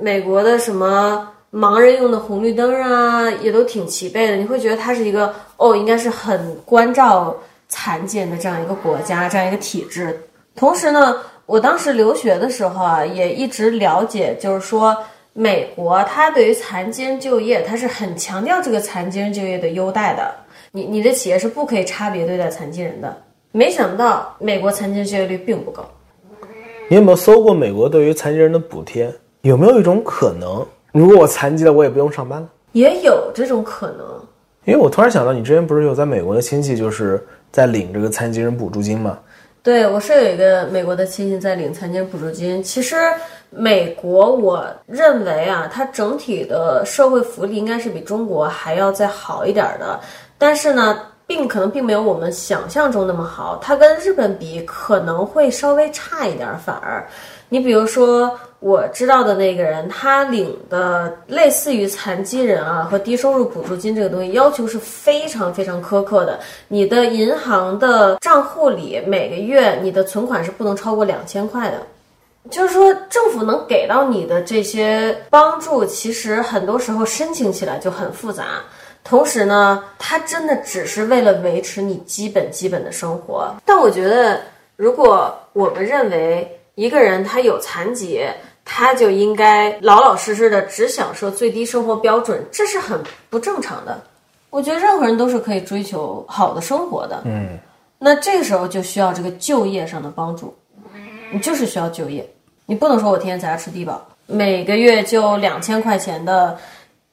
[0.00, 7.36] 美国的什么盲人用的红绿灯啊，也都挺齐备的，你会觉得它是一个哦，应该是很关照
[7.68, 10.18] 残疾人的这样一个国家，这样一个体制。
[10.54, 11.16] 同时呢，
[11.46, 14.96] 我当时留学的时候啊，也一直了解，就是说
[15.32, 20.34] 美国它对于残疾人就业，它是很强调这个残疾人就业的优待的。
[20.70, 23.16] 你你的企业是不可以差别对待残疾人的。
[23.52, 25.84] 没想到美国残疾人就业率并不高。
[26.88, 29.12] 你有没有搜过美国对于残疾人的补贴？
[29.42, 32.48] 有没有一种可能，如果我残疾了，我也不用上班了？
[32.72, 34.06] 也有这种可能，
[34.64, 39.18] 因为我突然想到，你之前不是有在美国的亲戚，就是在领这个残疾人补助金吗？
[39.62, 42.62] 对我是有一个美国的亲戚在领残疾人补助金。
[42.62, 42.96] 其实
[43.50, 50.00] 美国，我认为啊，它整体的社会福利应该是比中国还要再好一点儿的。
[50.38, 50.98] 但是呢，
[51.28, 53.60] 并可能并没有我们想象中那么好。
[53.62, 57.06] 它跟日本比可能会稍微差一点儿，反而，
[57.50, 66.40] 你比如说我知道的那个人，他领的类似于残疾人啊和低收入补助金这个东西，要求是非常非常苛刻的。
[66.66, 71.76] 你的银行的账户里每个月你的存款是不能超过两千块的。
[72.50, 78.44] 就是说，政府能给到你的这些帮助，其实很多时候申请起来就很复杂。
[79.08, 83.54] 同时呢，它真的只是为了维持你基本基本的生活。
[83.64, 84.42] 但我觉得，
[84.76, 88.20] 如果我们认为一个人他有残疾，
[88.66, 93.98] 他就应该老老实实的只享受最低生活标准，这是很不正常的。
[94.50, 97.22] 我觉得任何人都是可以追求好的生活的。
[97.24, 97.58] 嗯，
[97.98, 100.54] 那这个时候就需要这个就业上的帮助，
[101.32, 102.28] 你就是需要就业，
[102.66, 106.56] 你不能说我天天在家吃低保，每个月就两千块钱的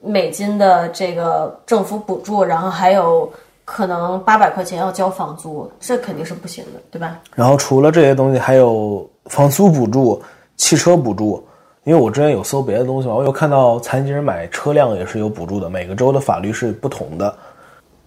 [0.01, 3.31] 美金的这个政府补助，然后还有
[3.63, 7.19] 可能八百块钱要交房租，这肯定是不行的，对吧？
[7.33, 10.21] 然后除了这些东西，还有房租补助、
[10.55, 11.45] 汽车补助。
[11.83, 17.31] 因为我之前有搜别的东西嘛，我有看到残疾人买车辆也是有补助的，每个州的法律是不同的，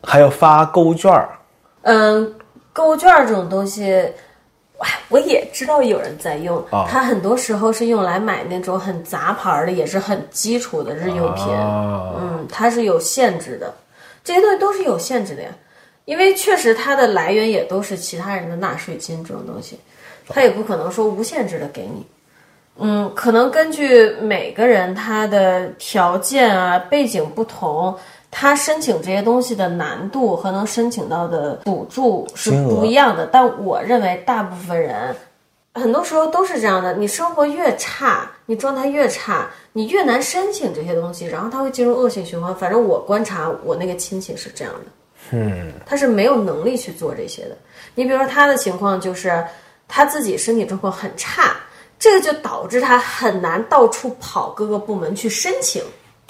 [0.03, 1.29] 还有发购物券儿。
[1.83, 2.35] 嗯，
[2.73, 4.13] 购物券儿这种东西，
[4.79, 11.45] 哇，我也知道有人在用，啊它很多时候是用来买那种很杂牌儿的，也是很基础的日用品。
[11.53, 13.75] 啊嗯，它是有限制的，
[14.23, 15.51] 这些东西都是有限制的呀。
[16.05, 19.79] 因为确实它的来源也都是其他人的纳税金这种东西，
[20.29, 22.07] 它也不可能说无限制的给你。
[22.81, 27.95] 嗯，可能根据每个人他的条件啊背景不同，
[28.31, 33.27] 他申请这些东西的难度和能申请到的补助是不一样的。
[33.27, 35.15] 但我认为大部分人。
[35.75, 42.53] 很多时候都是这样的，你生活越差，你状态越差，你越难申请这些东西，然后他会进入恶性循环。
[42.57, 44.91] 反正我观察我那个亲戚是这样的，
[45.31, 47.57] 嗯，他是没有能力去做这些的。
[47.95, 49.45] 你比如说他的情况就是
[49.87, 51.55] 他自己身体状况很差，
[51.97, 55.81] 这个就导致他很难到处跑各个部门去申请。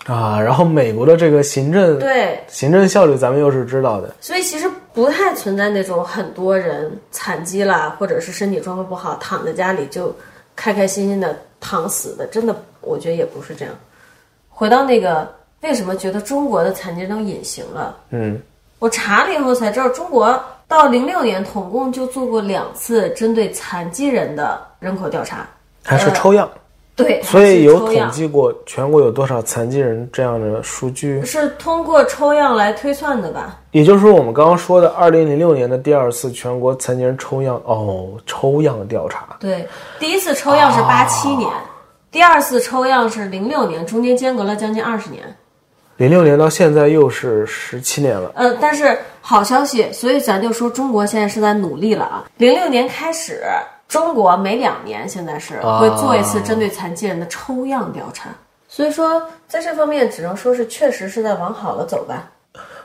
[0.07, 10.15] 啊，然后美国的这个行政对，行政效率咱们又是知道的，所以其实不太存在那种很多人残疾了，或者是身体状况不好，躺在家里就
[10.57, 13.75] 开开心心的躺死的，真的，我觉得也不是这样。
[14.49, 15.31] 回到那个，
[15.61, 17.97] 为什么觉得中国的残疾人都隐形了？
[18.11, 18.41] 嗯，
[18.79, 25.47] 我查了以后才知道，中国到零六年统共就做过两次针对残疾人的人口调查，
[25.85, 26.51] 还是抽样，
[26.99, 31.25] 对，所以有统计过全国有多少残疾人这样的数据。
[31.25, 33.57] 是通过抽样来推算的吧？
[33.71, 39.65] 也就是说，我们刚刚说的二零零六年的第二次全国残疾人抽样哦，抽样调查，对，
[40.01, 41.49] 第一次抽样是八七年，
[42.11, 45.23] 第二次抽样是零六年，中间间隔了将近二十年。
[45.99, 48.31] 零六年到现在又是十七年了。
[48.35, 52.25] 呃，但是好消息，所以咱就说中国现在是在努力了啊。
[52.39, 53.43] 零六年开始，
[53.89, 58.29] 中国每两年现在是啊会做一次针对残疾人的抽样调查，
[58.69, 62.31] 所以说在这方面只能说是确实是在往好了走吧。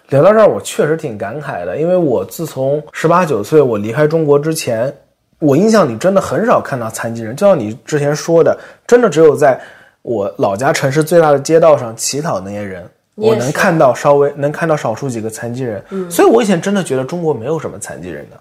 [0.10, 4.94] 聊到这儿，我确实挺感慨的，因为我自从十八九岁我离开中国之前，
[5.40, 7.36] 我印象里真的很少看到残疾人。
[7.36, 9.60] 就像你之前说的，真的只有在
[10.04, 12.86] 我老家城市最大的街道上乞讨那些人，
[13.16, 15.84] 我能看到稍微能看到少数几个残疾人。
[15.90, 18.38] 嗯，所以我以前真的觉得中国没有什么残疾人的，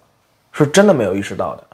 [0.53, 1.65] 是真的没有意识到的。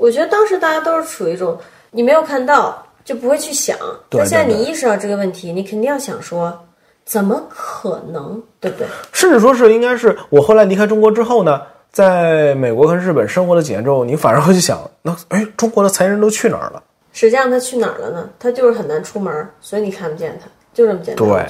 [0.00, 1.58] 我觉得当时大家都是处于一种
[1.90, 3.76] 你没有看到就不会去想，
[4.08, 6.58] 对但现在你意识到这个问题，你肯定要想说，
[7.04, 8.86] 怎么可能，对不对？
[9.12, 11.60] 甚至说是应该是我后来离开中国之后呢，
[11.92, 16.82] 在美国和日本生活了几年之后，你反而会去想，那哎，中国的残疾人都去哪儿了？
[17.12, 18.26] 实际上他去哪儿了呢？
[18.38, 21.28] 他就是很难出门，所以你看不见他，就这么简单。
[21.28, 21.46] 对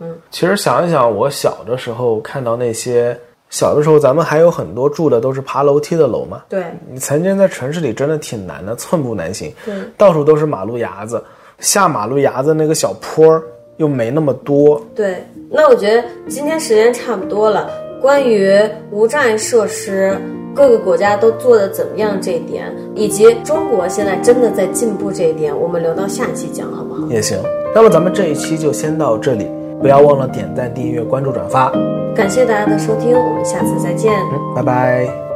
[0.00, 3.16] 嗯，其实想一想，我小的时候看到那些，
[3.52, 6.42] 小的时候咱们还有很多住的都是爬楼梯的楼嘛。
[6.48, 9.74] 对你曾经在城市里真的挺难的，寸步难行，对。
[9.98, 11.22] 到处都是马路牙子，
[11.58, 13.42] 下马路牙子那个小坡儿
[13.76, 14.82] 又没那么多。
[14.94, 17.70] 对，那我觉得今天时间差不多了。
[18.00, 18.58] 关于
[18.90, 20.18] 无障碍设施，
[20.54, 27.06] 各个国家都做的怎么样这一点，以及中国现在真的在进步这一点，我们留到下期讲好不好？
[27.08, 27.38] 也行。
[27.74, 29.46] 那么咱们这一期就先到这里，
[29.78, 31.70] 不要忘了点赞、订阅、关注、转发。
[32.14, 34.12] 感谢大家的收听，我们下次再见。
[34.54, 35.31] 拜拜。